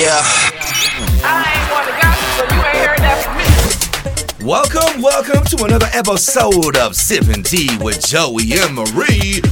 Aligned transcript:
Yeah. 0.00 0.22
I 1.22 1.44
ain't 1.60 1.70
want 1.70 1.84
to 1.84 1.92
gossip, 2.00 2.48
so 2.48 2.56
you 2.56 2.62
ain't 2.64 2.88
heard 2.88 2.98
that 3.04 3.20
from 3.20 3.36
me. 3.36 4.48
Welcome, 4.48 5.02
welcome 5.02 5.44
to 5.44 5.64
another 5.66 5.88
episode 5.92 6.78
of 6.78 6.96
Sipping 6.96 7.42
Tea 7.42 7.68
with 7.82 8.06
Joey 8.06 8.50
and 8.54 8.76
Marie. 8.76 9.42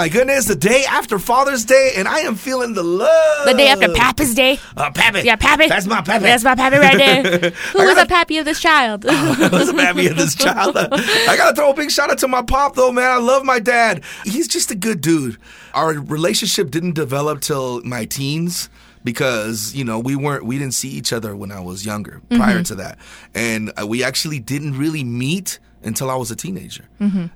My 0.00 0.08
goodness, 0.08 0.46
the 0.46 0.54
day 0.54 0.84
after 0.88 1.18
Father's 1.18 1.66
Day, 1.66 1.92
and 1.94 2.08
I 2.08 2.20
am 2.20 2.34
feeling 2.34 2.72
the 2.72 2.82
love. 2.82 3.44
The 3.46 3.52
day 3.52 3.68
after 3.68 3.92
Papa's 3.92 4.34
Day. 4.34 4.58
Uh, 4.74 4.90
Pappy. 4.90 5.20
Yeah, 5.26 5.36
Pappy. 5.36 5.68
That's 5.68 5.84
my 5.86 6.00
Pappy. 6.00 6.24
That's 6.24 6.42
my 6.42 6.54
Pappy 6.54 6.78
right 6.78 6.96
there. 6.96 7.22
Who 7.72 7.78
was 7.84 7.94
gotta- 7.96 8.02
a 8.04 8.06
Pappy 8.06 8.38
of 8.38 8.46
this 8.46 8.60
child? 8.60 9.04
Who's 9.08 9.66
the 9.66 9.74
Pappy 9.76 10.06
of 10.06 10.16
this 10.16 10.34
child? 10.34 10.74
I 10.78 11.34
gotta 11.36 11.54
throw 11.54 11.72
a 11.72 11.74
big 11.74 11.90
shout 11.90 12.08
out 12.10 12.16
to 12.20 12.28
my 12.28 12.40
pop 12.40 12.76
though, 12.76 12.90
man. 12.90 13.10
I 13.10 13.18
love 13.18 13.44
my 13.44 13.58
dad. 13.58 14.02
He's 14.24 14.48
just 14.48 14.70
a 14.70 14.74
good 14.74 15.02
dude. 15.02 15.36
Our 15.74 15.92
relationship 15.92 16.70
didn't 16.70 16.94
develop 16.94 17.42
till 17.42 17.82
my 17.84 18.06
teens 18.06 18.70
because 19.04 19.74
you 19.74 19.84
know 19.84 19.98
we 19.98 20.16
weren't 20.16 20.46
we 20.46 20.56
didn't 20.58 20.72
see 20.74 20.88
each 20.88 21.12
other 21.12 21.36
when 21.36 21.52
I 21.52 21.60
was 21.60 21.84
younger 21.84 22.22
prior 22.30 22.54
Mm-hmm. 22.54 22.62
to 22.62 22.74
that, 22.76 22.98
and 23.34 23.70
uh, 23.78 23.86
we 23.86 24.02
actually 24.02 24.38
didn't 24.38 24.78
really 24.78 25.04
meet 25.04 25.58
until 25.82 26.10
I 26.10 26.14
was 26.16 26.30
a 26.30 26.36
teenager. 26.36 26.84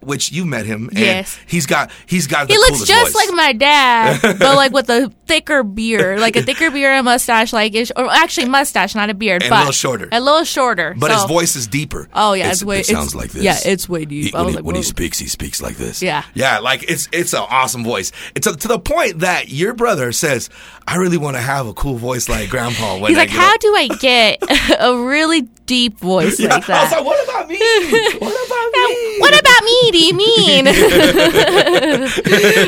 Which 0.01 0.33
you 0.33 0.45
met 0.45 0.67
him, 0.67 0.89
and 0.89 0.97
Mm-hmm. 0.99 1.03
Yes. 1.05 1.39
he's 1.47 1.67
got 1.67 1.91
he's 2.07 2.27
got 2.27 2.47
the 2.49 2.55
he 2.55 2.59
looks 2.59 2.85
just 2.85 3.13
voice. 3.13 3.27
like 3.27 3.35
my 3.35 3.53
dad, 3.53 4.21
but 4.23 4.57
like 4.57 4.73
with 4.73 4.89
a 4.91 5.11
thicker 5.27 5.63
beard, 5.63 6.21
like 6.21 6.37
a 6.37 6.43
thicker 6.49 6.71
beard 6.71 6.93
and 6.93 7.01
a 7.01 7.03
mustache, 7.03 7.53
like 7.53 7.75
ish, 7.75 7.91
or 7.97 8.11
actually 8.11 8.49
mustache, 8.49 8.95
not 8.95 9.11
a 9.11 9.15
beard, 9.15 9.43
And 9.43 9.53
a 9.53 9.57
little 9.59 9.73
shorter. 9.73 10.09
a 10.13 10.21
little 10.21 10.45
shorter. 10.45 10.95
but 10.99 11.11
so- 11.11 11.15
his 11.17 11.25
voice 11.25 11.57
is 11.57 11.67
deeper. 11.67 12.09
Oh 12.15 12.33
yeah, 12.35 12.45
It's- 12.45 12.57
it's, 12.57 12.65
way. 12.65 12.81
it 12.81 12.87
sounds 12.87 13.15
like 13.15 13.31
this. 13.33 13.43
Yeah, 13.43 13.59
it's 13.65 13.89
way 13.89 14.05
deep. 14.05 14.25
He- 14.27 14.31
when, 14.33 14.49
he, 14.49 14.55
like, 14.57 14.65
when 14.65 14.77
he 14.77 14.83
speaks, 14.83 15.19
he 15.19 15.27
speaks 15.27 15.61
like 15.63 15.77
this. 15.77 16.03
Yeah. 16.03 16.25
yeah, 16.35 16.59
like 16.61 16.85
it's 16.91 17.09
it's 17.13 17.33
an 17.33 17.45
awesome 17.49 17.85
voice. 17.85 18.13
It's 18.35 18.47
to, 18.47 18.57
to 18.57 18.69
the 18.69 18.79
point 18.79 19.21
that 19.21 19.49
your 19.49 19.75
brother 19.75 20.13
says, 20.13 20.51
"I 20.87 20.97
really 20.97 21.17
want 21.19 21.37
to 21.37 21.41
have 21.43 21.67
a 21.67 21.75
cool 21.75 21.97
voice 21.97 22.29
like 22.29 22.51
Grandpa." 22.51 22.99
When 22.99 23.11
He's 23.11 23.19
I 23.19 23.23
like, 23.23 23.31
how 23.31 23.55
up." 23.55 23.61
do 23.61 23.75
I 23.75 23.89
get 24.01 24.39
a 24.81 24.97
really 24.99 25.43
deep 25.67 25.99
voice 25.99 26.39
Yeah, 26.39 26.55
like 26.55 26.67
that?" 26.67 26.81
I 26.81 26.83
was 26.85 26.93
like, 26.93 27.05
"What 27.05 27.25
about 27.25 27.49
me? 27.49 27.59
What 28.21 28.47
about 28.47 28.73
me?" 28.73 29.19
what 29.21 29.41
about 29.41 29.63
me? 29.65 29.91
Do 29.93 29.99
you 29.99 30.15
mean? 30.15 30.67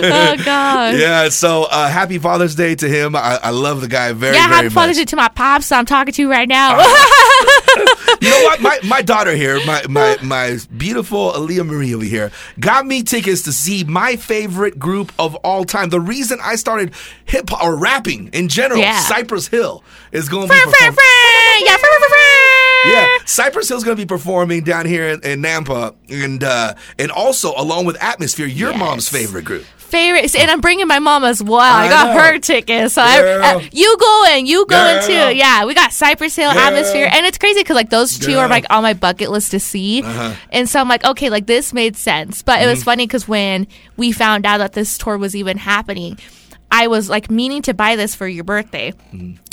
oh 0.09 0.37
God. 0.45 0.97
Yeah, 0.99 1.29
so 1.29 1.65
uh, 1.65 1.89
happy 1.89 2.19
Father's 2.19 2.46
Day 2.55 2.75
to 2.77 2.89
him. 2.89 3.17
I, 3.17 3.39
I 3.43 3.51
love 3.51 3.81
the 3.81 3.89
guy 3.89 4.13
very, 4.13 4.33
much. 4.33 4.41
Yeah, 4.41 4.49
very 4.49 4.63
happy 4.65 4.69
Father's 4.75 4.97
Day 4.97 5.05
to 5.07 5.17
my 5.17 5.29
pops 5.29 5.73
I'm 5.73 5.85
talking 5.87 6.13
to 6.15 6.23
you 6.23 6.31
right 6.31 6.49
now. 6.49 6.79
You 8.23 8.31
know 8.31 8.43
what? 8.45 8.63
My 8.63 8.79
my 8.85 9.03
daughter 9.03 9.33
here, 9.33 9.61
my 9.67 9.83
my 9.91 10.17
my 10.23 10.59
beautiful 10.75 11.33
Aaliyah 11.33 11.67
Marie 11.67 11.95
over 11.95 12.05
here, 12.05 12.33
got 12.59 12.87
me 12.87 13.03
tickets 13.03 13.43
to 13.43 13.53
see 13.53 13.85
my 13.85 14.17
favorite 14.17 14.79
group 14.79 15.13
of 15.19 15.35
all 15.37 15.65
time. 15.65 15.91
The 15.91 16.01
reason 16.01 16.39
I 16.43 16.57
started 16.57 16.95
hip 17.27 17.51
hop 17.51 17.63
or 17.63 17.77
rapping 17.77 18.29
in 18.29 18.49
general, 18.49 18.81
Yeah. 18.81 18.99
Cypress 19.01 19.49
Hill 19.49 19.85
is 20.13 20.29
going 20.31 20.49
to 20.49 20.55
be 20.55 20.59
Frr, 20.59 20.71
frr, 20.71 20.93
performing. 20.93 21.67
Yeah. 21.67 21.77
Yeah, 22.87 23.09
Cypress 23.27 23.69
Hill's 23.69 23.83
going 23.85 23.97
to 23.97 24.03
be 24.03 24.07
performing 24.07 24.63
down 24.63 24.87
here 24.87 25.09
in, 25.09 25.21
in 25.23 25.43
Nampa, 25.43 25.95
and 26.09 26.43
uh, 26.45 26.75
and 26.99 27.11
also 27.11 27.53
along 27.57 27.85
with 27.85 28.01
Atmosphere, 28.03 28.47
your 28.47 28.71
Yes. 28.71 28.79
mom's 28.79 29.09
favorite 29.09 29.45
group. 29.45 29.65
Favorite, 29.87 30.35
and 30.37 30.51
I'm 30.51 30.61
bringing 30.61 30.87
my 30.87 30.99
mom 30.99 31.25
as 31.25 31.43
well. 31.43 31.61
I, 31.61 31.87
I 31.87 31.89
got 31.89 32.15
know. 32.15 32.21
her 32.23 32.39
tickets, 32.39 32.95
so 32.95 33.03
I, 33.03 33.21
Girl. 33.21 33.45
uh, 33.45 33.61
you 33.73 33.97
going, 33.99 34.47
you 34.47 34.67
going 34.67 34.99
Girl. 35.01 35.07
too. 35.31 35.37
Yeah, 35.37 35.65
we 35.65 35.75
got 35.75 35.93
Cypress 35.93 36.35
Hill, 36.37 36.53
Girl. 36.53 36.61
Atmosphere, 36.63 37.09
and 37.13 37.25
it's 37.27 37.39
crazy 37.39 37.61
because 37.61 37.77
like 37.77 37.91
those 37.91 38.19
two 38.19 38.33
Girl. 38.33 38.41
are 38.41 38.49
like 38.49 38.67
on 38.71 38.83
my 38.83 38.95
bucket 38.95 39.31
list 39.31 39.53
to 39.53 39.61
see, 39.61 40.03
Uh-huh. 40.03 40.35
and 40.51 40.69
so 40.69 40.81
I'm 40.81 40.89
like, 40.89 41.05
okay, 41.05 41.31
like 41.31 41.47
this 41.47 41.73
made 41.73 41.97
sense. 41.97 42.43
But 42.43 42.63
it 42.63 42.67
was 42.67 42.81
Mm-hmm. 42.81 42.85
funny 42.85 43.07
because 43.07 43.27
when 43.29 43.67
we 43.97 44.13
found 44.13 44.45
out 44.45 44.59
that 44.59 44.73
this 44.75 44.99
tour 44.99 45.17
was 45.19 45.35
even 45.37 45.57
happening, 45.57 46.19
I 46.71 46.89
was 46.89 47.09
like 47.09 47.31
meaning 47.31 47.63
to 47.63 47.75
buy 47.75 47.97
this 47.97 48.15
for 48.15 48.27
your 48.27 48.45
birthday. 48.45 48.93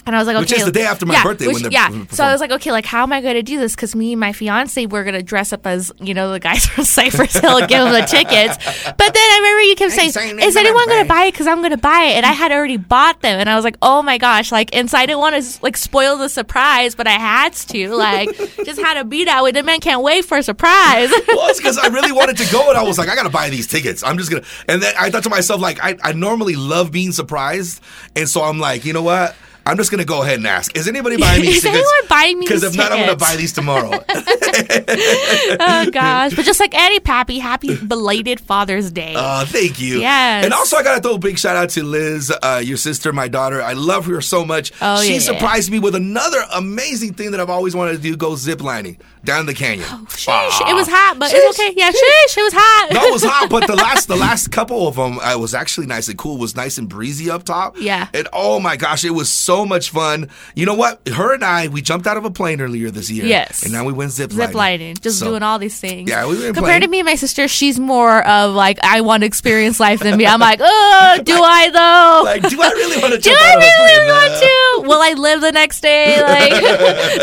And 0.05 0.15
I 0.15 0.19
was 0.19 0.27
like, 0.27 0.35
okay. 0.35 0.43
Which 0.43 0.53
is 0.53 0.65
the 0.65 0.71
day 0.71 0.85
after 0.85 1.05
my 1.05 1.13
yeah, 1.13 1.23
birthday 1.23 1.47
which- 1.47 1.55
when 1.55 1.63
they're 1.63 1.71
yeah. 1.71 1.87
performing. 1.87 2.09
So 2.09 2.23
I 2.23 2.31
was 2.31 2.41
like, 2.41 2.51
okay, 2.51 2.71
like 2.71 2.85
how 2.85 3.03
am 3.03 3.13
I 3.13 3.21
going 3.21 3.35
to 3.35 3.43
do 3.43 3.59
this? 3.59 3.75
Because 3.75 3.95
me 3.95 4.13
and 4.13 4.19
my 4.19 4.33
fiance 4.33 4.85
were 4.85 5.03
going 5.03 5.15
to 5.15 5.23
dress 5.23 5.53
up 5.53 5.65
as 5.65 5.91
you 5.99 6.13
know 6.13 6.31
the 6.31 6.39
guys 6.39 6.65
from 6.67 6.83
Cypress 6.83 7.37
Hill 7.37 7.57
and 7.57 7.67
give 7.67 7.79
them 7.79 7.93
the 7.93 8.05
tickets. 8.05 8.57
But 8.85 8.97
then 8.97 9.17
I 9.17 9.39
remember 9.41 9.61
you 9.61 9.75
kept 9.75 9.93
saying, 9.93 10.11
saying 10.11 10.39
"Is 10.39 10.55
anyone 10.55 10.87
going 10.87 11.03
to 11.03 11.07
buy 11.07 11.23
it? 11.23 11.31
Because 11.31 11.47
I'm 11.47 11.59
going 11.59 11.71
to 11.71 11.77
buy 11.77 12.03
it." 12.03 12.15
And 12.15 12.25
I 12.25 12.31
had 12.31 12.51
already 12.51 12.77
bought 12.77 13.21
them, 13.21 13.39
and 13.39 13.49
I 13.49 13.55
was 13.55 13.63
like, 13.63 13.77
"Oh 13.81 14.01
my 14.01 14.17
gosh!" 14.17 14.51
Like, 14.51 14.75
and 14.75 14.89
so 14.89 14.97
I 14.97 15.05
didn't 15.05 15.19
want 15.19 15.41
to 15.41 15.63
like 15.63 15.77
spoil 15.77 16.17
the 16.17 16.29
surprise, 16.29 16.95
but 16.95 17.07
I 17.07 17.11
had 17.11 17.53
to. 17.53 17.95
Like, 17.95 18.35
just 18.65 18.81
had 18.81 18.95
to 18.95 19.05
be 19.05 19.25
that 19.25 19.43
way. 19.43 19.51
The 19.51 19.63
man 19.63 19.79
can't 19.79 20.01
wait 20.03 20.25
for 20.25 20.37
a 20.37 20.43
surprise. 20.43 21.09
well, 21.27 21.49
it's 21.49 21.59
because 21.59 21.77
I 21.77 21.87
really 21.87 22.11
wanted 22.11 22.37
to 22.37 22.51
go, 22.51 22.69
and 22.69 22.77
I 22.77 22.83
was 22.83 22.97
like, 22.97 23.09
I 23.09 23.15
gotta 23.15 23.29
buy 23.29 23.49
these 23.49 23.67
tickets. 23.67 24.03
I'm 24.03 24.17
just 24.17 24.29
gonna. 24.29 24.43
And 24.67 24.81
then 24.81 24.93
I 24.99 25.09
thought 25.09 25.23
to 25.23 25.29
myself, 25.29 25.61
like, 25.61 25.79
I, 25.81 25.97
I 26.03 26.13
normally 26.13 26.55
love 26.55 26.91
being 26.91 27.11
surprised, 27.11 27.81
and 28.15 28.27
so 28.27 28.41
I'm 28.43 28.59
like, 28.59 28.85
you 28.85 28.93
know 28.93 29.03
what? 29.03 29.35
I'm 29.65 29.77
just 29.77 29.91
gonna 29.91 30.05
go 30.05 30.23
ahead 30.23 30.37
and 30.37 30.47
ask. 30.47 30.75
Is 30.75 30.87
anybody 30.87 31.17
buying 31.17 31.41
me 31.41 31.47
Is 31.53 31.65
anyone 31.65 31.85
buying 32.09 32.37
me 32.39 32.45
Because 32.45 32.63
if 32.63 32.75
not, 32.75 32.91
I'm 32.91 32.99
gonna 32.99 33.15
buy 33.15 33.35
these 33.35 33.53
tomorrow. 33.53 33.91
oh 34.09 35.89
gosh! 35.91 36.35
But 36.35 36.45
just 36.45 36.59
like 36.59 36.75
Eddie 36.75 36.99
Pappy, 36.99 37.39
happy 37.39 37.77
belated 37.77 38.39
Father's 38.39 38.91
Day. 38.91 39.13
Uh, 39.15 39.45
thank 39.45 39.79
you. 39.79 39.99
Yes. 39.99 40.45
And 40.45 40.53
also, 40.53 40.77
I 40.77 40.83
got 40.83 40.95
to 40.95 41.01
throw 41.01 41.15
a 41.15 41.19
big 41.19 41.39
shout 41.39 41.55
out 41.55 41.69
to 41.71 41.83
Liz, 41.83 42.31
uh, 42.41 42.61
your 42.63 42.77
sister, 42.77 43.13
my 43.13 43.27
daughter. 43.27 43.61
I 43.61 43.73
love 43.73 44.05
her 44.07 44.21
so 44.21 44.45
much. 44.45 44.71
Oh, 44.81 45.01
she 45.01 45.13
yeah. 45.13 45.19
surprised 45.19 45.71
me 45.71 45.79
with 45.79 45.95
another 45.95 46.43
amazing 46.53 47.13
thing 47.13 47.31
that 47.31 47.39
I've 47.39 47.49
always 47.49 47.75
wanted 47.75 47.93
to 47.93 47.99
do 47.99 48.17
go 48.17 48.35
zip 48.35 48.61
lining 48.61 48.97
down 49.23 49.45
the 49.45 49.53
canyon. 49.53 49.87
Oh, 49.89 50.05
sheesh, 50.09 50.69
it 50.69 50.73
was 50.73 50.87
hot, 50.89 51.17
but 51.17 51.31
it's 51.33 51.59
okay. 51.59 51.73
Yeah, 51.75 51.89
sheesh, 51.89 52.37
it 52.37 52.43
was 52.43 52.53
hot. 52.55 52.89
No, 52.93 53.05
it 53.05 53.13
was 53.13 53.23
hot, 53.23 53.49
but 53.49 53.67
the 53.67 53.75
last 53.75 54.07
the 54.07 54.15
last 54.27 54.51
couple 54.51 54.87
of 54.87 54.95
them, 54.95 55.19
I 55.19 55.35
was 55.35 55.53
actually 55.53 55.87
nice 55.87 56.09
and 56.09 56.17
cool. 56.17 56.35
It 56.35 56.41
was 56.41 56.55
nice 56.55 56.77
and 56.77 56.89
breezy 56.89 57.29
up 57.29 57.43
top. 57.43 57.77
Yeah. 57.79 58.09
And 58.13 58.27
oh 58.33 58.59
my 58.59 58.75
gosh, 58.75 59.03
it 59.05 59.11
was 59.11 59.29
so 59.29 59.52
much 59.65 59.91
fun. 59.91 60.29
You 60.55 60.65
know 60.65 60.73
what? 60.73 61.07
Her 61.07 61.33
and 61.33 61.43
I, 61.45 61.67
we 61.67 61.81
jumped 61.81 62.07
out 62.07 62.17
of 62.17 62.25
a 62.25 62.31
plane 62.31 62.59
earlier 62.61 62.89
this 62.89 63.09
year. 63.09 63.25
Yes. 63.25 63.63
And 63.63 63.71
now 63.71 63.85
we 63.85 63.93
went 63.93 64.11
zip 64.11 64.31
lining. 64.31 64.47
zip 64.47 64.55
lining, 64.55 64.95
just 64.97 65.19
So- 65.19 65.27
doing 65.29 65.43
all 65.43 65.59
these 65.59 65.79
things. 65.79 66.09
Yeah, 66.09 66.25
we 66.25 66.35
Compared 66.37 66.55
playing- 66.57 66.81
to 66.81 66.87
me 66.87 66.99
and 66.99 67.05
my 67.05 67.15
sister, 67.15 67.47
she's 67.47 67.79
more 67.79 68.25
of 68.27 68.53
like 68.55 68.79
I 68.83 69.01
want 69.01 69.21
to 69.21 69.27
experience 69.27 69.79
life 69.79 69.99
than 69.99 70.17
me. 70.17 70.25
I'm 70.25 70.39
like, 70.39 70.59
oh, 70.61 71.19
do 71.23 71.33
I 71.37 71.69
though? 71.69 72.21
Like, 72.25 72.41
do 72.49 72.59
I 72.61 72.69
really 72.69 73.01
want 73.01 73.13
to? 73.13 73.19
do 73.21 73.29
jump 73.29 73.41
I 73.41 73.51
out 73.51 73.57
of 73.57 73.63
a 73.63 73.83
really 73.83 74.11
want 74.11 74.41
to? 74.41 74.49
Will 74.89 75.01
I 75.01 75.13
live 75.13 75.41
the 75.41 75.51
next 75.51 75.81
day? 75.81 76.21
Like, 76.21 76.51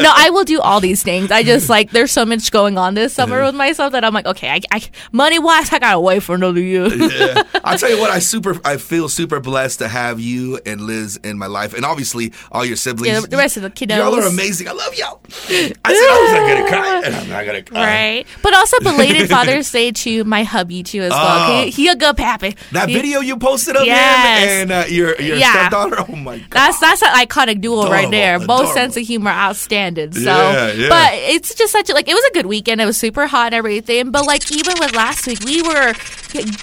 no, 0.03 0.13
I 0.15 0.31
will 0.31 0.45
do 0.45 0.61
all 0.61 0.81
these 0.81 1.03
things. 1.03 1.31
I 1.31 1.43
just 1.43 1.69
like 1.69 1.91
there's 1.91 2.11
so 2.13 2.25
much 2.25 2.51
going 2.51 2.79
on 2.79 2.95
this 2.95 3.13
summer 3.13 3.43
with 3.45 3.55
myself 3.55 3.93
that 3.93 4.05
I'm 4.05 4.15
like, 4.15 4.27
okay, 4.27 4.49
I, 4.49 4.61
I 4.71 4.83
money 5.13 5.39
wise, 5.39 5.73
I 5.73 5.79
gotta 5.79 6.01
wait 6.01 6.23
for 6.23 6.35
another 6.35 6.61
year. 6.61 6.87
yeah. 6.87 7.43
I'll 7.65 7.77
tell 7.79 7.91
you 7.91 7.99
what, 7.99 8.11
I 8.11 8.19
super 8.21 8.59
I 8.65 8.77
feel 8.77 9.09
super 9.09 9.41
blessed 9.41 9.81
to 9.81 9.89
have 9.89 10.21
you 10.21 10.61
and 10.65 10.81
Liz 10.81 11.17
in 11.23 11.39
my 11.39 11.47
life. 11.47 11.75
And 11.75 11.85
obviously 11.85 12.20
all 12.53 12.65
your 12.65 12.77
siblings. 12.77 13.09
Yeah, 13.09 13.21
the 13.21 13.37
rest 13.37 13.57
of 13.57 13.63
the 13.63 13.71
kiddos. 13.71 13.97
Y'all 13.99 14.15
are 14.15 14.27
amazing. 14.27 14.69
I 14.69 14.73
love 14.73 14.95
y'all. 14.95 15.21
I 15.29 15.33
said 15.49 15.77
I 15.85 16.21
was 16.23 16.33
not 16.33 16.49
gonna 16.49 16.69
cry. 16.69 17.03
And 17.05 17.15
I'm 17.17 17.29
not 17.29 17.47
gonna 17.47 17.63
cry. 17.63 17.81
Right, 17.85 18.27
but 18.43 18.55
also 18.55 18.79
belated 18.81 19.29
Father's 19.31 19.71
Day 19.71 19.93
to 19.93 20.25
my 20.25 20.43
hubby 20.45 20.83
too 20.83 21.03
as 21.03 21.11
well. 21.11 21.63
Oh. 21.65 21.71
He, 21.71 21.89
a 21.89 21.97
good 21.97 22.17
pappy. 22.17 22.57
That 22.73 22.89
He- 22.89 22.95
video 22.95 23.21
you 23.21 23.37
posted 23.37 23.77
of 23.77 23.85
Yes. 23.85 24.45
him 24.45 24.49
and 24.71 24.73
uh, 24.73 24.85
your 24.89 25.21
your 25.21 25.37
Yeah. 25.37 25.53
stepdaughter. 25.69 26.05
Oh 26.09 26.17
my 26.17 26.39
god. 26.39 26.49
That's 26.51 26.79
that's 26.81 27.03
an 27.03 27.09
iconic 27.15 27.61
duo 27.61 27.85
right 27.89 28.07
Adorable, 28.09 28.11
there. 28.11 28.39
Both 28.39 28.47
adorable. 28.49 28.73
sense 28.75 28.97
of 28.97 29.03
humor 29.07 29.31
outstanding. 29.31 30.13
So, 30.13 30.21
Yeah, 30.21 30.73
yeah. 30.73 30.89
but 30.89 31.11
it's 31.15 31.55
just 31.55 31.73
such 31.73 31.89
a 31.91 31.95
like 31.95 32.09
it 32.09 32.15
was 32.15 32.25
a 32.25 32.33
good 32.33 32.47
weekend. 32.47 32.81
It 32.81 32.87
was 32.87 32.97
super 32.97 33.27
hot 33.27 33.47
and 33.47 33.55
everything. 33.55 34.11
But 34.11 34.27
like 34.27 34.51
even 34.53 34.75
with 34.81 34.95
last 34.95 35.27
week, 35.27 35.41
we 35.45 35.63
were 35.63 35.95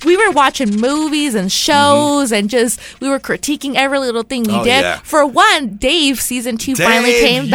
we 0.06 0.16
were 0.18 0.31
watching 0.31 0.79
movies 0.79 1.35
and 1.35 1.51
shows 1.51 2.31
and 2.31 2.50
just 2.50 2.79
we 3.01 3.09
were 3.09 3.19
critiquing 3.19 3.75
every 3.75 4.00
little 4.00 4.24
thing 4.24 4.44
we 4.44 4.47
Mm-hmm. 4.57 4.62
Oh, 4.62 4.63
did. 4.63 5.01
For 5.03 5.25
one, 5.53 5.75
Dave 5.77 6.19
season 6.21 6.57
two 6.57 6.75
finally 6.75 7.13
came 7.13 7.45
yes. 7.45 7.51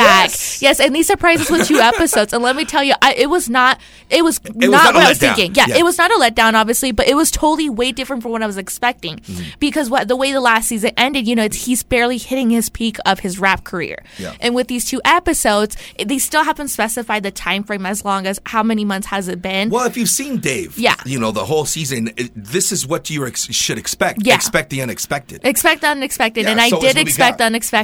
back. 0.57 0.63
Yes, 0.63 0.81
and 0.81 0.95
he 0.95 1.03
surprised 1.03 1.43
us 1.43 1.51
with 1.51 1.67
two 1.67 1.77
episodes. 1.81 2.33
And 2.33 2.43
let 2.43 2.57
me 2.57 2.65
tell 2.65 2.83
you, 2.83 2.95
I, 3.03 3.15
it 3.15 3.31
was 3.31 3.49
not 3.49 3.81
it 4.11 4.23
was 4.23 4.41
was 4.43 4.55
not 4.57 4.71
not 4.71 4.95
what 4.95 5.05
I 5.05 5.09
was 5.11 5.19
thinking. 5.19 5.55
Yeah, 5.55 5.67
Yeah. 5.69 5.79
it 5.79 5.85
was 5.85 5.99
not 5.99 6.11
a 6.11 6.15
letdown, 6.15 6.55
obviously, 6.55 6.93
but 6.93 7.07
it 7.09 7.15
was 7.15 7.31
totally 7.31 7.69
way 7.71 7.93
different 7.93 8.23
from 8.23 8.33
what 8.33 8.43
I 8.43 8.47
was 8.47 8.57
expecting. 8.59 9.17
Mm-hmm. 9.19 9.51
Because 9.59 9.91
what 9.91 10.09
the 10.09 10.17
way 10.17 10.33
the 10.33 10.41
last 10.41 10.69
season 10.69 10.93
ended, 10.97 11.27
you 11.27 11.35
know, 11.35 11.45
it's, 11.45 11.65
he's 11.65 11.83
barely 11.83 12.19
hitting 12.19 12.51
his 12.51 12.69
peak 12.69 12.97
of 13.07 13.21
his 13.21 13.39
rap 13.39 13.65
career. 13.65 14.03
Yeah. 14.19 14.35
And 14.41 14.55
with 14.55 14.69
these 14.69 14.85
two 14.85 15.01
episodes, 15.05 15.77
they 16.05 16.19
still 16.19 16.45
haven't 16.45 16.69
specified 16.69 17.23
the 17.23 17.31
time 17.31 17.65
frame 17.65 17.87
as 17.87 18.05
long 18.05 18.27
as 18.27 18.41
how 18.47 18.63
many 18.63 18.85
months 18.85 19.07
has 19.09 19.29
it 19.29 19.41
been. 19.43 19.71
Well, 19.71 19.87
if 19.87 19.97
you've 19.97 20.09
seen 20.09 20.39
Dave, 20.39 20.79
Yeah. 20.79 20.97
you 21.05 21.19
know 21.19 21.31
the 21.33 21.45
whole 21.45 21.65
season. 21.65 22.09
It, 22.17 22.31
this 22.35 22.73
is 22.73 22.87
what 22.87 23.11
you 23.11 23.27
ex- 23.27 23.47
should 23.53 23.79
expect. 23.79 24.21
Yeah. 24.25 24.35
Expect 24.35 24.71
the 24.71 24.83
unexpected. 24.83 25.41
Expect 25.45 25.81
the 25.83 25.89
unexpected, 25.89 26.45
Yeah, 26.45 26.51
and 26.53 26.61
I 26.61 26.69
so 26.69 26.79
is 26.79 26.95
did 26.95 26.99
expect 26.99 27.39
the 27.39 27.45
unexpected. 27.45 27.82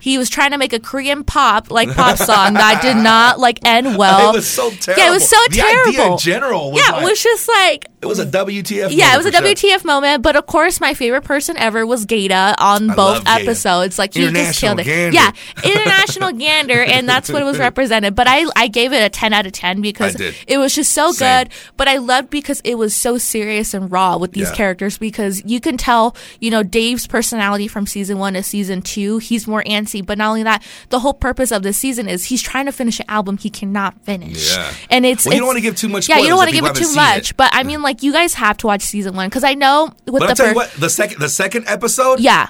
He 0.00 0.18
was 0.18 0.28
trying 0.30 0.50
to 0.52 0.58
make 0.58 0.72
a 0.72 0.80
Korean 0.80 1.24
pop 1.24 1.70
like 1.70 1.90
pop 1.94 2.16
song 2.18 2.54
that 2.54 2.80
did 2.82 2.96
not 2.96 3.38
like 3.38 3.58
end 3.64 3.96
well. 3.96 4.30
it 4.30 4.36
was 4.36 4.48
so 4.48 4.70
terrible. 4.70 5.02
Yeah, 5.02 5.08
it 5.08 5.12
was 5.12 5.28
so 5.28 5.36
the 5.48 5.56
terrible. 5.56 5.88
idea 5.90 6.12
in 6.12 6.18
general 6.18 6.72
was 6.72 6.82
yeah, 6.84 6.92
like, 6.92 7.02
it 7.02 7.06
was 7.06 7.22
just 7.22 7.48
like 7.48 7.86
It 8.02 8.06
was 8.06 8.18
a 8.18 8.26
WTF. 8.26 8.88
Yeah, 8.92 9.14
it 9.14 9.16
was 9.18 9.26
a 9.26 9.32
sure. 9.32 9.42
WTF 9.42 9.84
moment, 9.84 10.22
but 10.22 10.36
of 10.36 10.46
course, 10.46 10.80
my 10.80 10.94
favorite 10.94 11.24
person 11.24 11.56
ever 11.56 11.84
was 11.86 12.04
Gata 12.06 12.54
on 12.58 12.90
I 12.90 12.94
both 12.94 13.14
love 13.16 13.24
Gata. 13.24 13.42
episodes. 13.42 13.98
Like 13.98 14.14
he 14.14 14.30
just 14.30 14.60
killed 14.60 14.80
it. 14.80 14.84
Gander. 14.84 15.14
Yeah, 15.14 15.32
international 15.64 16.32
gander, 16.32 16.82
and 16.82 17.08
that's 17.08 17.30
what 17.30 17.42
it 17.42 17.44
was 17.44 17.58
represented. 17.68 18.14
But 18.14 18.26
I, 18.28 18.46
I 18.56 18.68
gave 18.68 18.92
it 18.92 19.02
a 19.02 19.08
ten 19.08 19.32
out 19.32 19.46
of 19.46 19.52
ten 19.52 19.80
because 19.80 20.16
it 20.46 20.58
was 20.58 20.74
just 20.74 20.92
so 20.92 21.12
Same. 21.12 21.44
good. 21.44 21.52
But 21.76 21.88
I 21.88 21.96
loved 21.98 22.30
because 22.30 22.60
it 22.64 22.76
was 22.76 22.94
so 22.94 23.18
serious 23.18 23.74
and 23.74 23.90
raw 23.90 24.16
with 24.16 24.32
these 24.32 24.48
Yeah. 24.50 24.54
characters 24.56 24.98
because 24.98 25.42
you 25.44 25.60
can 25.60 25.76
tell, 25.76 26.16
you 26.40 26.50
know, 26.50 26.62
Dave's 26.62 27.06
personality 27.06 27.68
from 27.68 27.86
season 27.86 28.18
one 28.18 28.34
to 28.34 28.42
season 28.42 28.82
two. 28.82 29.18
He's 29.18 29.39
more 29.46 29.62
antsy, 29.64 30.04
but 30.04 30.18
not 30.18 30.28
only 30.28 30.42
that, 30.42 30.62
the 30.90 31.00
whole 31.00 31.14
purpose 31.14 31.52
of 31.52 31.62
this 31.62 31.76
season 31.76 32.08
is 32.08 32.24
he's 32.26 32.42
trying 32.42 32.66
to 32.66 32.72
finish 32.72 32.98
an 33.00 33.06
album 33.08 33.38
he 33.38 33.50
cannot 33.50 34.00
finish. 34.04 34.54
Yeah. 34.56 34.72
and 34.90 35.06
it's 35.06 35.24
Well, 35.24 35.34
you 35.34 35.40
don't 35.40 35.46
wanna 35.48 35.60
give 35.60 35.76
too 35.76 35.88
much 35.88 36.08
Yeah, 36.08 36.18
you 36.18 36.28
don't 36.28 36.36
want 36.38 36.50
to 36.50 36.54
give 36.54 36.64
it 36.64 36.74
too 36.74 36.92
much. 36.94 37.30
it. 37.30 37.36
But 37.36 37.50
I 37.52 37.62
mean, 37.62 37.82
like 37.82 38.02
you 38.02 38.12
guys 38.12 38.34
have 38.34 38.56
to 38.58 38.66
watch 38.66 38.82
season 38.82 39.14
one 39.14 39.28
because 39.28 39.44
I 39.44 39.54
know 39.54 39.92
with 40.06 40.20
But 40.20 40.20
the 40.20 40.24
I'll 40.28 40.34
tell 40.36 40.46
you 40.46 40.52
per- 40.52 40.56
what, 40.56 40.70
the 40.72 40.90
second 40.90 41.20
the 41.20 41.28
second 41.28 41.64
episode, 41.68 42.20
yeah. 42.20 42.48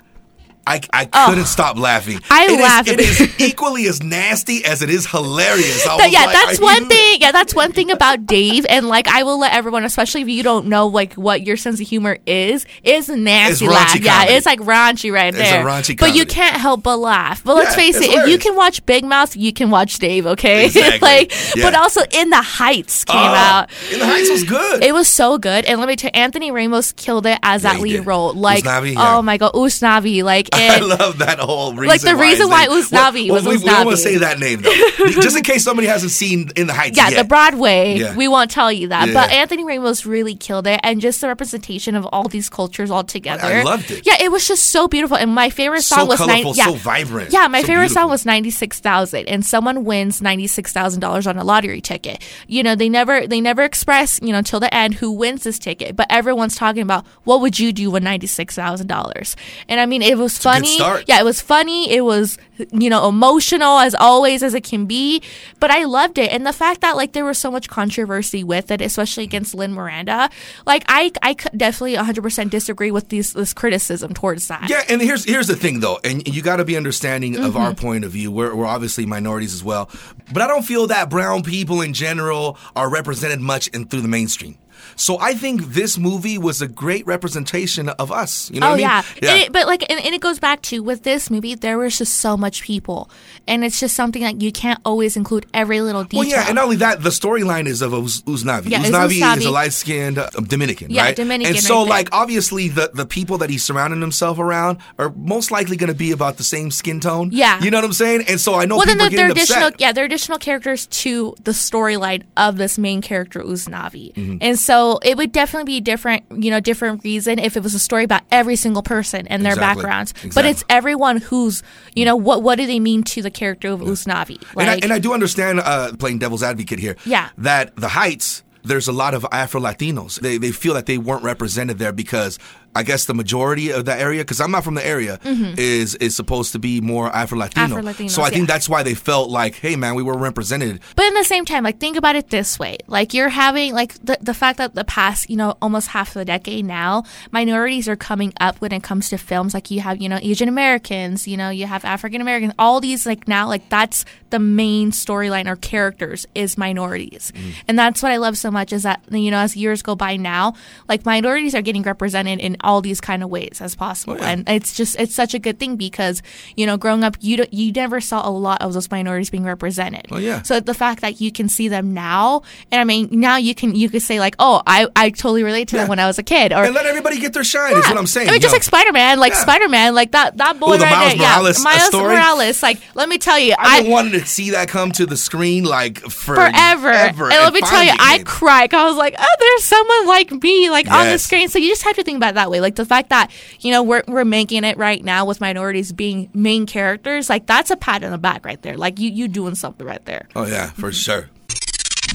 I, 0.67 0.81
I 0.93 1.05
couldn't 1.07 1.47
stop 1.47 1.77
laughing. 1.79 2.21
I 2.31 2.45
It 2.45 2.51
is- 2.53 2.61
laughed. 2.61 2.89
It 2.89 3.01
is 3.01 3.41
equally 3.41 3.87
as 3.87 4.03
nasty 4.03 4.65
as 4.65 4.83
it 4.83 4.91
is 4.91 5.07
hilarious. 5.07 5.85
Yeah, 5.85 5.95
like, 5.97 6.11
that's 6.33 6.61
one 6.61 6.83
you- 6.83 6.89
thing. 6.89 7.21
Yeah, 7.21 7.33
that's 7.33 7.55
one 7.55 7.73
thing 7.73 7.91
about 7.91 8.27
Dave. 8.27 8.67
And 8.69 8.87
like, 8.89 9.09
I 9.09 9.23
will 9.23 9.39
let 9.39 9.53
everyone, 9.53 9.85
especially 9.85 10.23
if 10.23 10.29
you 10.29 10.43
don't 10.43 10.67
know 10.67 10.87
like 10.87 11.15
what 11.15 11.43
your 11.47 11.57
sense 11.57 11.81
of 11.81 11.87
humor 11.89 12.19
is, 12.27 12.67
is 12.85 13.09
nasty 13.09 13.65
It's 13.67 13.75
raunchy 13.75 14.05
laugh. 14.05 14.29
Yeah, 14.29 14.37
it's 14.37 14.47
like 14.47 14.61
raunchy 14.61 15.13
right 15.13 15.35
It's 15.35 15.39
a 15.39 15.51
there. 15.53 15.65
raunchy 15.65 15.99
but 15.99 16.15
you 16.15 16.25
can't 16.27 16.57
help 16.57 16.83
but 16.83 16.99
laugh. 16.99 17.43
But 17.43 17.57
let's 17.57 17.71
Yeah, 17.77 17.83
face 17.83 17.97
it, 17.97 18.11
if 18.11 18.29
you 18.29 18.39
can 18.39 18.55
watch 18.55 18.85
Big 18.87 19.05
Mouth, 19.05 19.37
you 19.37 19.53
can 19.53 19.71
watch 19.71 19.99
Dave. 19.99 20.27
Okay, 20.27 20.67
Exactly. 20.67 21.01
like, 21.01 21.33
Yeah. 21.57 21.65
but 21.65 21.75
also 21.75 22.03
In 22.13 22.31
the 22.31 22.43
Heights 22.43 23.05
came 23.05 23.17
Oh, 23.17 23.21
out. 23.21 23.71
In 23.93 23.99
the 23.99 24.07
Heights 24.07 24.31
was 24.31 24.45
good. 24.45 24.85
It 24.85 24.93
was 24.95 25.09
so 25.09 25.39
good, 25.39 25.65
and 25.65 25.81
let 25.81 25.89
me 25.89 25.97
tell 25.97 26.11
you, 26.15 26.21
Anthony 26.21 26.51
Ramos 26.51 26.93
killed 26.93 27.27
it 27.27 27.39
as 27.43 27.63
that 27.63 27.81
lead 27.81 27.93
did. 27.99 28.07
role. 28.07 28.35
Like, 28.35 28.65
Usnavi, 28.65 28.95
oh 28.99 29.23
my 29.23 29.37
god, 29.39 29.53
Usnavi, 29.55 30.23
like, 30.23 30.50
I 30.71 30.79
love 30.81 31.19
that 31.19 31.39
whole 31.39 31.73
reason. 31.75 31.87
Like, 31.89 32.01
the 32.01 32.17
why 32.17 32.23
reason 32.31 32.49
why 32.49 32.67
Usnavi 32.67 33.27
well, 33.31 33.37
was 33.37 33.47
we, 33.47 33.59
we 33.59 33.65
don't 33.65 33.87
want 33.87 33.97
to 33.97 34.03
say 34.03 34.17
that 34.19 34.39
name 34.39 34.63
though, 34.63 34.73
just 35.21 35.37
in 35.37 35.43
case 35.43 35.65
somebody 35.65 35.89
hasn't 35.89 36.13
seen 36.13 36.51
In 36.57 36.67
the 36.67 36.73
Heights. 36.75 36.97
yeah, 36.97 37.09
yet. 37.11 37.19
the 37.23 37.25
Broadway. 37.25 37.97
Yeah. 37.99 38.17
We 38.17 38.29
won't 38.29 38.51
tell 38.51 38.71
you 38.73 38.89
that, 38.89 39.09
Yeah. 39.09 39.15
but 39.15 39.31
Anthony 39.31 39.65
Ramos 39.65 40.05
really 40.07 40.35
killed 40.35 40.67
it, 40.67 40.81
and 40.83 41.01
just 41.01 41.21
the 41.21 41.29
representation 41.29 41.95
of 41.95 42.07
all 42.07 42.29
these 42.29 42.49
cultures 42.49 42.91
all 42.91 43.05
together. 43.05 43.45
I 43.45 43.63
loved 43.63 43.91
it. 43.91 44.07
Yeah, 44.07 44.17
it 44.21 44.31
was 44.31 44.47
just 44.47 44.65
so 44.71 44.89
beautiful, 44.89 45.17
and 45.17 45.35
my 45.35 45.51
favorite 45.51 45.83
So 45.83 45.97
song 45.97 46.09
was 46.09 46.19
colorful, 46.19 46.55
yeah, 46.57 46.67
so 46.67 46.75
vibrant, 46.75 47.33
Yeah, 47.33 47.47
my 47.49 47.61
so 47.61 47.67
favorite 47.69 47.83
beautiful. 47.89 48.03
song 48.03 48.11
was 48.11 48.27
ninety 48.27 48.51
six 48.51 48.81
thousand, 48.81 49.29
and 49.29 49.45
someone 49.45 49.85
wins 49.85 50.21
ninety 50.23 50.47
six 50.47 50.73
thousand 50.73 51.01
dollars 51.01 51.27
on 51.27 51.37
a 51.39 51.45
lottery 51.45 51.81
ticket. 51.81 52.23
You 52.47 52.63
know, 52.63 52.75
they 52.75 52.89
never 52.89 53.27
they 53.27 53.41
never 53.41 53.63
express 53.63 54.21
you 54.23 54.33
know 54.33 54.43
till 54.43 54.61
the 54.61 54.73
end 54.75 54.95
who 54.95 55.11
wins 55.13 55.43
this 55.45 55.59
ticket, 55.59 55.97
but 55.97 56.07
everyone's 56.11 56.57
talking 56.57 56.83
about 56.83 57.07
what 57.25 57.41
would 57.41 57.59
you 57.59 57.73
do 57.73 57.91
with 57.91 58.03
ninety 58.03 58.27
six 58.27 58.55
thousand 58.55 58.87
dollars, 58.87 59.37
and 59.69 59.81
I 59.81 59.87
mean 59.87 60.03
it 60.03 60.19
was 60.19 60.39
funny. 60.43 60.79
Yeah, 61.07 61.21
it 61.21 61.25
was 61.25 61.41
funny. 61.41 61.91
It 61.93 62.03
was 62.05 62.39
you 62.73 62.91
know 62.91 63.09
emotional 63.09 63.79
as 63.79 63.95
always 63.95 64.43
as 64.43 64.55
it 64.55 64.65
can 64.65 64.87
be, 64.87 65.23
but 65.61 65.71
I 65.71 65.85
loved 65.85 66.19
it, 66.19 66.31
and 66.33 66.47
the 66.47 66.53
fact 66.53 66.81
that 66.83 66.97
like 66.97 67.13
there 67.13 67.25
was 67.25 67.39
so 67.39 67.51
much 67.51 67.69
controversy 67.69 68.45
with 68.45 68.71
it, 68.71 68.81
especially 68.81 69.25
against 69.25 69.55
Lin 69.55 69.73
Miranda. 69.73 70.29
Like 70.67 70.85
I 70.89 71.11
I 71.23 71.35
definitely 71.57 71.97
one 71.97 72.05
hundred 72.05 72.23
percent 72.23 72.51
disagree 72.51 72.91
with 72.91 73.09
these 73.09 73.33
this 73.33 73.53
criticism 73.55 74.15
towards 74.15 74.49
that. 74.49 74.69
Yeah, 74.69 74.83
and 74.89 75.01
here's 75.01 75.25
here's 75.25 75.47
the 75.47 75.57
thing 75.57 75.81
though, 75.81 75.99
and 76.05 76.27
you 76.29 76.43
got 76.43 76.57
to 76.57 76.65
be 76.65 76.77
understanding 76.77 77.37
of 77.37 77.51
Mm-hmm. 77.51 77.57
our 77.57 77.75
point 77.75 78.05
of 78.05 78.13
view. 78.13 78.31
We're, 78.31 78.55
we're 78.55 78.67
obviously 78.67 79.07
minorities 79.07 79.53
as 79.55 79.65
well, 79.65 79.91
but 80.33 80.41
I 80.43 80.47
don't 80.47 80.63
feel 80.65 80.87
that 80.89 81.11
brown 81.11 81.43
people 81.43 81.81
in 81.81 81.93
general 81.95 82.57
are 82.77 82.89
represented 82.89 83.41
much 83.41 83.67
in 83.69 83.87
through 83.87 84.03
the 84.03 84.09
mainstream. 84.09 84.57
So 85.01 85.19
I 85.19 85.35
think 85.35 85.63
this 85.73 85.97
movie 85.99 86.37
was 86.39 86.61
a 86.63 86.69
great 86.69 87.07
representation 87.07 87.89
of 87.89 88.13
us. 88.13 88.51
You 88.51 88.61
know 88.61 88.67
oh 88.69 88.71
what 88.73 88.85
I 88.85 89.03
mean? 89.03 89.05
yeah, 89.23 89.31
And 89.33 89.43
it, 89.43 89.53
but 89.53 89.67
like, 89.67 89.83
and, 89.91 89.99
and 90.05 90.15
it 90.15 90.21
goes 90.21 90.39
back 90.39 90.61
to 90.71 90.83
with 90.83 91.03
this 91.03 91.31
movie, 91.31 91.55
there 91.55 91.79
was 91.79 91.97
just 91.99 92.15
so 92.19 92.37
much 92.37 92.63
people, 92.63 93.11
and 93.49 93.65
it's 93.65 93.81
just 93.81 93.95
something 93.97 94.23
that 94.23 94.41
you 94.43 94.53
can't 94.53 94.79
always 94.85 95.17
include 95.17 95.47
every 95.55 95.81
little 95.81 96.05
detail. 96.05 96.21
Well, 96.21 96.29
yeah, 96.29 96.45
and 96.47 96.55
not 96.57 96.65
only 96.65 96.77
that, 96.77 97.03
the 97.03 97.11
storyline 97.11 97.67
is 97.67 97.81
of 97.83 97.93
Uz- 97.95 98.23
Usnavi. 98.23 98.69
Yeah, 98.71 98.81
it's 98.81 98.91
Usnavi 98.91 99.37
is 99.39 99.45
a 99.47 99.51
light-skinned 99.51 100.19
uh, 100.19 100.29
Dominican, 100.47 100.91
Yeah, 100.91 101.05
right? 101.05 101.17
Dominican 101.17 101.55
And 101.55 101.65
so, 101.65 101.81
right 101.81 101.89
like, 101.89 102.09
obviously, 102.13 102.69
the 102.69 102.91
the 102.93 103.07
people 103.07 103.39
that 103.39 103.49
he's 103.51 103.65
surrounding 103.65 104.01
himself 104.01 104.39
around 104.39 104.79
are 104.99 105.11
most 105.17 105.51
likely 105.51 105.77
going 105.77 105.89
to 105.93 105.97
be 105.97 106.13
about 106.13 106.37
the 106.37 106.45
same 106.45 106.71
skin 106.71 107.01
tone. 107.01 107.31
Yeah. 107.33 107.63
you 107.63 107.71
know 107.71 107.79
what 107.79 107.85
I'm 107.85 107.93
saying? 107.95 108.25
And 108.29 108.39
so 108.41 108.55
I 108.55 108.67
know 108.67 108.77
well, 108.77 108.87
then 108.87 108.99
people 108.99 109.17
there 109.17 109.25
are 109.27 109.29
getting 109.29 109.43
additional, 109.43 109.69
upset. 109.69 109.81
yeah, 109.81 109.93
they're 109.93 110.05
additional 110.05 110.39
characters 110.39 110.87
to 110.89 111.35
the 111.45 111.53
storyline 111.53 112.25
of 112.37 112.57
this 112.59 112.77
main 112.79 113.01
character 113.01 113.41
Usnavi, 113.41 114.13
Mm-hmm. 114.15 114.37
and 114.43 114.59
so 114.59 114.90
it 114.99 115.17
would 115.17 115.33
definitely 115.33 115.73
be 115.75 115.81
different, 115.81 116.25
you 116.37 116.51
know, 116.51 116.61
different 116.61 117.05
reason 117.05 117.39
if 117.39 117.57
it 117.57 117.63
was 117.63 117.75
a 117.75 117.79
story 117.79 118.05
about 118.05 118.23
every 118.31 118.57
single 118.57 118.83
person 118.83 119.27
and 119.29 119.45
their 119.45 119.53
Exactly. 119.53 119.83
backgrounds. 119.83 120.15
But 120.35 120.45
it's 120.45 120.65
everyone 120.69 121.19
who's, 121.19 121.63
you 121.95 122.05
know, 122.05 122.17
what 122.17 122.43
what 122.43 122.57
do 122.57 122.67
they 122.67 122.81
mean 122.81 123.03
to 123.05 123.23
the 123.23 123.31
character 123.31 123.69
of 123.69 123.81
Usnavi? 123.81 124.43
Like, 124.55 124.67
and, 124.67 124.71
I, 124.71 124.79
and 124.83 124.93
I 124.93 124.99
do 124.99 125.13
understand 125.13 125.61
uh, 125.61 125.93
playing 125.99 126.19
devil's 126.19 126.43
advocate 126.43 126.79
here. 126.79 126.97
Yeah. 127.05 127.31
That 127.39 127.77
the 127.77 127.89
Heights, 127.89 128.43
there's 128.63 128.89
a 128.89 128.93
lot 128.93 129.15
of 129.15 129.27
Afro 129.33 129.61
Latinos. 129.61 130.21
They, 130.21 130.37
they 130.39 130.51
feel 130.53 130.75
that 130.75 130.87
they 130.87 130.99
weren't 130.99 131.23
represented 131.25 131.79
there 131.79 131.93
because 131.93 132.39
I 132.75 132.85
guess 132.85 133.07
the 133.07 133.15
majority 133.15 133.71
of 133.71 133.85
the 133.85 133.95
area, 133.95 134.23
because 134.23 134.41
I'm 134.41 134.53
not 134.53 134.63
from 134.63 134.75
the 134.75 134.87
area, 134.87 135.19
is 135.25 135.97
is 135.97 136.15
supposed 136.15 136.53
to 136.53 136.61
be 136.61 136.81
more 136.81 137.15
Afro 137.15 137.37
Latino. 137.37 137.77
Mm-hmm. 137.77 138.07
So 138.07 138.23
I 138.23 138.31
think 138.31 138.49
yeah. 138.49 138.55
that's 138.55 138.69
why 138.69 138.85
they 138.85 138.95
felt 138.95 139.29
like, 139.29 139.57
hey 139.57 139.75
man, 139.75 139.97
we 139.97 140.05
were 140.05 140.17
represented. 140.17 140.81
But 140.95 141.07
in 141.07 141.15
the 141.15 141.25
same 141.25 141.45
time, 141.45 141.65
like 141.65 141.79
think 141.79 141.97
about 141.97 142.15
it 142.15 142.31
this 142.31 142.59
way: 142.59 142.79
like 142.87 143.13
you're 143.13 143.29
having 143.29 143.75
like 143.75 143.95
the 144.05 144.19
the 144.21 144.35
fact 144.35 144.59
that 144.59 144.77
the 144.77 144.85
past, 144.85 145.29
you 145.29 145.37
know, 145.37 145.57
almost 145.61 145.89
half 145.89 146.11
of 146.11 146.15
the 146.15 146.25
decade 146.25 146.65
now, 146.65 147.03
minorities 147.33 147.89
are 147.89 147.97
coming 147.97 148.33
up 148.41 148.61
when 148.61 148.73
it 148.73 148.85
comes 148.85 149.09
to 149.11 149.19
films. 149.19 149.53
Like 149.53 149.71
you 149.71 149.81
have, 149.81 150.01
you 150.01 150.09
know, 150.09 150.21
Asian 150.23 150.49
Americans, 150.49 151.27
you 151.27 151.37
know, 151.37 151.51
you 151.51 151.67
have 151.67 151.85
African 151.85 152.21
Americans. 152.21 152.55
All 152.57 152.81
these 152.81 153.05
like 153.05 153.27
now, 153.27 153.49
like 153.49 153.69
that's 153.69 154.05
the 154.31 154.39
main 154.39 154.93
storyline 154.93 155.49
or 155.49 155.57
characters 155.57 156.25
is 156.37 156.57
minorities, 156.57 157.33
and 157.67 157.77
that's 157.77 158.01
what 158.01 158.13
I 158.13 158.19
love 158.19 158.39
so 158.39 158.51
much 158.53 158.73
is 158.73 158.85
that 158.85 159.03
you 159.11 159.33
know 159.33 159.39
as 159.39 159.57
years 159.57 159.83
go 159.83 159.97
by 159.97 160.17
now, 160.17 160.55
like 160.89 161.05
minorities 161.05 161.57
are 161.57 161.63
getting 161.63 161.83
represented 161.83 162.39
in 162.39 162.57
all 162.65 162.81
these 162.81 163.01
kind 163.01 163.23
of 163.23 163.31
ways 163.31 163.61
as 163.61 163.75
possible, 163.75 164.17
yeah. 164.19 164.29
and 164.31 164.49
it's 164.49 164.75
just 164.75 164.99
it's 164.99 165.15
such 165.15 165.35
a 165.35 165.39
good 165.39 165.59
thing 165.59 165.77
because 165.77 166.23
you 166.57 166.67
know 166.67 166.77
growing 166.77 167.05
up 167.05 167.17
you 167.21 167.37
don't, 167.39 167.53
you 167.53 167.73
never 167.73 168.01
saw 168.01 168.27
a 168.29 168.31
lot 168.31 168.61
of 168.63 168.73
those 168.73 168.91
minorities 168.91 169.31
being 169.31 169.45
represented. 169.45 170.07
Oh, 170.11 170.19
yeah. 170.19 170.43
So 170.43 170.61
the 170.61 170.75
fact 170.75 171.01
that 171.01 171.21
you 171.21 171.31
can 171.33 171.49
see 171.49 171.69
them 171.69 171.95
now, 171.95 172.43
and 172.71 172.81
I 172.81 172.85
mean 172.85 173.09
now 173.11 173.37
you 173.37 173.55
can 173.55 173.75
you 173.75 173.89
could 173.89 174.03
say 174.03 174.19
like, 174.21 174.35
oh, 174.39 174.63
I 174.67 174.87
I 174.97 175.11
totally 175.11 175.43
relate 175.43 175.69
to 175.69 175.77
Yeah. 175.77 175.83
them 175.83 175.89
when 175.91 175.99
I 175.99 176.07
was 176.07 176.19
a 176.19 176.23
kid, 176.23 176.53
or 176.53 176.65
And 176.65 176.75
let 176.75 176.87
everybody 176.87 177.19
get 177.21 177.33
their 177.33 177.45
shine, 177.45 177.77
is 177.77 177.87
what 177.89 177.97
I'm 177.99 178.07
saying. 178.07 178.29
I 178.29 178.33
mean, 178.33 178.41
just 178.41 178.53
like 178.55 178.63
Spider 178.63 178.93
Man, 178.93 179.19
like 179.19 179.33
Yeah. 179.33 179.43
Spider 179.43 179.69
Man, 179.69 179.95
like 179.95 180.13
that 180.13 180.37
that 180.39 180.59
boy 180.61 180.75
Oh, 180.75 180.77
the 180.77 180.85
right 180.85 180.91
Miles 180.93 181.13
there, 181.15 181.19
Morales, 181.19 181.59
yeah, 181.59 181.65
Miles 181.65 181.87
story? 181.87 182.15
Morales. 182.15 182.63
Like, 182.63 182.81
let 182.95 183.09
me 183.09 183.19
tell 183.19 183.39
you, 183.39 183.55
I've 183.59 183.81
I 183.81 183.83
been 183.83 183.91
wanting 183.91 184.13
to 184.21 184.27
see 184.27 184.51
that 184.51 184.69
come 184.69 184.93
to 184.93 185.07
the 185.07 185.17
screen 185.17 185.65
like 185.65 185.99
for 186.01 186.35
forever. 186.37 186.89
ever, 186.91 187.25
and 187.25 187.41
let 187.41 187.53
me 187.53 187.61
tell 187.61 187.83
you, 187.83 187.93
I 187.99 188.23
cried. 188.25 188.73
I 188.75 188.85
was 188.85 188.97
like, 188.97 189.15
oh, 189.19 189.37
there's 189.39 189.65
someone 189.65 190.07
like 190.07 190.31
me, 190.43 190.71
like 190.71 190.91
on 190.91 191.09
the 191.09 191.19
screen. 191.19 191.49
So 191.49 191.59
you 191.59 191.69
just 191.69 191.83
have 191.83 191.97
to 191.97 192.03
think 192.05 192.17
about 192.17 192.31
it 192.31 192.35
way. 192.51 192.61
Like 192.61 192.75
the 192.75 192.85
fact 192.85 193.09
that 193.11 193.31
you 193.61 193.71
know 193.71 193.83
we're 193.83 194.03
we're 194.07 194.25
making 194.25 194.65
it 194.65 194.77
right 194.77 195.03
now 195.03 195.25
with 195.25 195.41
minorities 195.41 195.93
being 195.93 196.29
main 196.35 196.67
characters. 196.67 197.31
Like 197.31 197.47
that's 197.47 197.71
a 197.71 197.77
pat 197.77 198.05
on 198.05 198.11
the 198.11 198.19
back 198.19 198.45
right 198.45 198.61
there. 198.63 198.77
Like 198.77 198.99
you 198.99 199.11
you 199.11 199.29
doing 199.29 199.55
something 199.55 199.87
right 199.87 200.05
there. 200.05 200.29
Oh 200.37 200.47
yeah, 200.47 200.71
for 200.71 200.93
sure. 200.93 201.31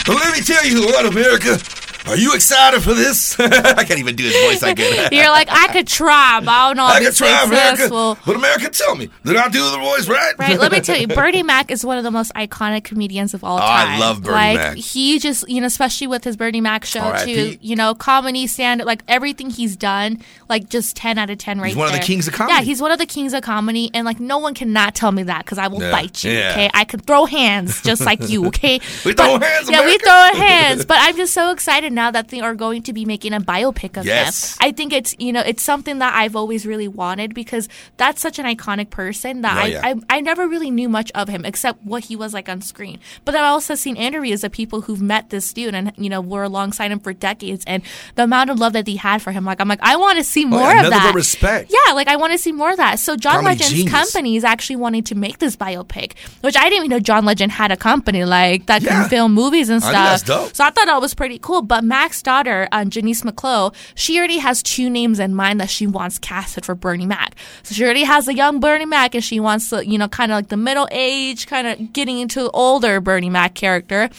Well, 0.08 0.18
let 0.18 0.38
me 0.38 0.44
tell 0.44 0.66
you 0.66 0.86
what, 0.86 1.06
America. 1.06 1.58
Are 2.08 2.16
you 2.16 2.34
excited 2.34 2.82
for 2.82 2.94
this? 2.94 3.40
I 3.40 3.84
can't 3.84 4.00
even 4.00 4.16
do 4.16 4.24
his 4.24 4.34
voice 4.46 4.62
like 4.62 4.78
it. 4.80 5.12
You're 5.14 5.30
like, 5.30 5.48
I 5.52 5.68
could 5.74 5.88
try, 5.88 6.40
but 6.40 6.50
I 6.50 6.68
don't 6.70 6.78
know 6.78 6.86
I 6.86 7.00
it's 7.02 7.18
try, 7.18 7.44
America. 7.44 7.68
successful. 7.84 8.18
But 8.26 8.36
America, 8.36 8.70
tell 8.70 8.96
me, 8.96 9.10
did 9.24 9.36
I 9.36 9.50
do 9.50 9.64
the 9.72 9.78
voice 9.78 10.08
right? 10.08 10.38
Right, 10.38 10.60
let 10.60 10.72
me 10.72 10.82
tell 10.82 10.98
you, 10.98 11.08
Bernie 11.16 11.42
Mac 11.44 11.72
is 11.72 11.84
one 11.84 11.98
of 11.98 12.04
the 12.04 12.12
most 12.12 12.32
iconic 12.36 12.84
comedians 12.84 13.34
of 13.34 13.44
all 13.44 13.58
Oh, 13.58 13.62
I 13.62 13.86
time. 13.86 14.00
love 14.00 14.22
Bernie 14.24 14.34
like, 14.36 14.58
Mac. 14.58 14.78
He 14.78 15.18
just, 15.20 15.50
you 15.50 15.62
know, 15.62 15.68
especially 15.68 16.08
with 16.08 16.24
his 16.24 16.38
Bernie 16.38 16.62
Mac 16.62 16.86
show 16.86 17.00
R.I.P.. 17.00 17.34
too. 17.34 17.58
You 17.62 17.76
know, 17.76 17.96
comedy, 17.96 18.46
stand, 18.48 18.84
like 18.86 19.02
everything 19.08 19.50
he's 19.50 19.76
done, 19.76 20.22
like 20.48 20.70
just 20.70 20.96
ten 20.96 21.18
out 21.18 21.30
of 21.30 21.38
ten 21.40 21.60
right 21.60 21.68
He's 21.70 21.76
one 21.76 21.88
of 21.88 21.94
the 21.94 22.00
kings 22.06 22.28
of 22.28 22.34
comedy. 22.36 22.54
Yeah, 22.56 22.62
he's 22.62 22.82
one 22.82 22.92
of 22.92 23.00
the 23.00 23.06
kings 23.08 23.34
of 23.34 23.42
comedy, 23.42 23.90
and 23.94 24.06
like 24.06 24.20
no 24.20 24.38
one 24.38 24.54
cannot 24.54 24.94
tell 24.94 25.12
me 25.12 25.24
that 25.24 25.44
because 25.44 25.58
I 25.58 25.68
will 25.68 25.82
Yeah. 25.82 25.92
bite 25.92 26.24
you. 26.24 26.32
Yeah. 26.34 26.52
Okay, 26.52 26.70
I 26.74 26.84
can 26.84 27.00
throw 27.00 27.26
hands 27.26 27.82
just 27.82 28.02
like 28.06 28.30
you. 28.30 28.46
Okay, 28.48 28.80
We 29.04 29.14
But- 29.16 29.24
throw 29.26 29.40
hands, 29.40 29.70
Yeah, 29.72 29.80
we 29.80 29.96
America. 29.96 30.06
throw 30.06 30.40
hands. 30.40 30.86
But 30.86 30.98
I'm 31.00 31.16
just 31.18 31.34
so 31.34 31.52
excited 31.52 31.95
now 31.96 32.12
that 32.12 32.28
they 32.30 32.42
are 32.42 32.54
going 32.54 32.84
to 32.84 32.94
be 32.94 33.06
making 33.06 33.34
a 33.34 33.40
biopic 33.40 33.98
of 33.98 34.06
Yes. 34.06 34.56
them. 34.58 34.68
I 34.68 34.72
think 34.72 34.94
it's 34.94 35.16
you 35.18 35.32
know 35.34 35.42
it's 35.42 35.64
something 35.64 36.00
that 36.00 36.14
I've 36.14 36.36
always 36.36 36.66
really 36.66 36.88
wanted 36.88 37.34
because 37.34 37.68
that's 37.98 38.22
such 38.22 38.38
an 38.38 38.46
iconic 38.46 38.90
person 38.92 39.42
that 39.42 39.56
Oh, 39.58 39.62
I, 39.62 39.66
yeah. 39.68 39.82
I 39.84 39.96
I 40.10 40.22
never 40.22 40.48
really 40.48 40.70
knew 40.70 40.90
much 40.90 41.12
of 41.16 41.30
him 41.30 41.46
except 41.46 41.82
what 41.84 42.04
he 42.06 42.16
was 42.16 42.34
like 42.34 42.50
on 42.50 42.62
screen. 42.62 43.00
But 43.24 43.32
then 43.32 43.44
I 43.44 43.48
also 43.48 43.74
seen 43.76 43.96
interviews 43.96 44.44
of 44.44 44.52
people 44.52 44.82
who've 44.82 45.02
met 45.02 45.30
this 45.30 45.52
dude 45.54 45.74
and 45.74 45.92
you 45.98 46.10
know 46.10 46.22
were 46.22 46.44
alongside 46.44 46.92
him 46.92 47.00
for 47.00 47.14
decades 47.14 47.64
and 47.66 47.82
the 48.16 48.24
amount 48.24 48.50
of 48.52 48.60
love 48.60 48.74
that 48.74 48.86
he 48.88 48.98
had 48.98 49.22
for 49.22 49.32
him. 49.32 49.46
Like 49.46 49.62
I'm 49.62 49.68
like 49.68 49.80
I 49.82 49.96
want 49.96 50.18
to 50.18 50.24
see 50.24 50.44
more 50.46 50.60
Oh, 50.68 50.70
yeah, 50.70 50.84
of 50.84 50.90
that. 50.92 51.16
respect. 51.16 51.72
Yeah, 51.72 51.94
like 51.94 52.08
I 52.10 52.18
want 52.18 52.34
to 52.34 52.38
see 52.38 52.52
more 52.52 52.72
of 52.72 52.78
that. 52.78 53.00
So 53.00 53.16
John 53.16 53.36
Comedy 53.44 53.56
Legend's 53.56 53.74
genius. 53.74 53.92
company 53.94 54.36
is 54.36 54.44
actually 54.44 54.76
wanting 54.78 55.04
to 55.06 55.16
make 55.16 55.40
this 55.40 55.56
biopic, 55.56 56.14
which 56.42 56.58
I 56.58 56.64
didn't 56.70 56.78
even 56.86 56.90
know 56.90 57.00
John 57.00 57.24
Legend 57.26 57.52
had 57.54 57.72
a 57.72 57.78
company 57.78 58.26
like 58.26 58.66
that 58.66 58.82
Yeah. 58.82 58.90
can 59.02 59.10
film 59.10 59.34
movies 59.34 59.70
and 59.70 59.82
I 59.84 60.18
stuff. 60.18 60.26
dope. 60.26 60.56
So 60.56 60.64
I 60.66 60.70
thought 60.72 60.88
that 60.88 61.00
was 61.00 61.14
pretty 61.14 61.40
cool. 61.40 61.62
But 61.62 61.84
Mac's 61.86 62.22
daughter, 62.22 62.68
um, 62.72 62.90
Je'Niece 62.90 63.24
McCullough, 63.24 63.74
she 63.96 64.18
already 64.18 64.40
has 64.40 64.62
two 64.64 64.90
names 64.90 65.20
in 65.20 65.36
mind 65.36 65.62
that 65.62 65.70
she 65.70 65.88
wants 65.88 66.20
casted 66.20 66.66
for 66.66 66.76
Bernie 66.76 67.06
Mac. 67.06 67.36
So 67.64 67.74
she 67.76 67.84
already 67.84 68.04
has 68.04 68.28
a 68.28 68.34
young 68.34 68.60
Bernie 68.60 68.86
Mac, 68.86 69.16
and 69.16 69.24
she 69.24 69.40
wants 69.40 69.70
the, 69.70 69.86
you 69.86 69.98
know, 69.98 70.08
kind 70.08 70.32
of 70.32 70.38
like 70.38 70.50
the 70.50 70.58
middle 70.58 70.88
age, 70.92 71.48
kind 71.48 71.68
of 71.68 71.94
getting 71.94 72.20
into 72.20 72.44
the 72.44 72.52
older 72.52 73.00
Bernie 73.00 73.30
Mac 73.30 73.56
character. 73.56 74.10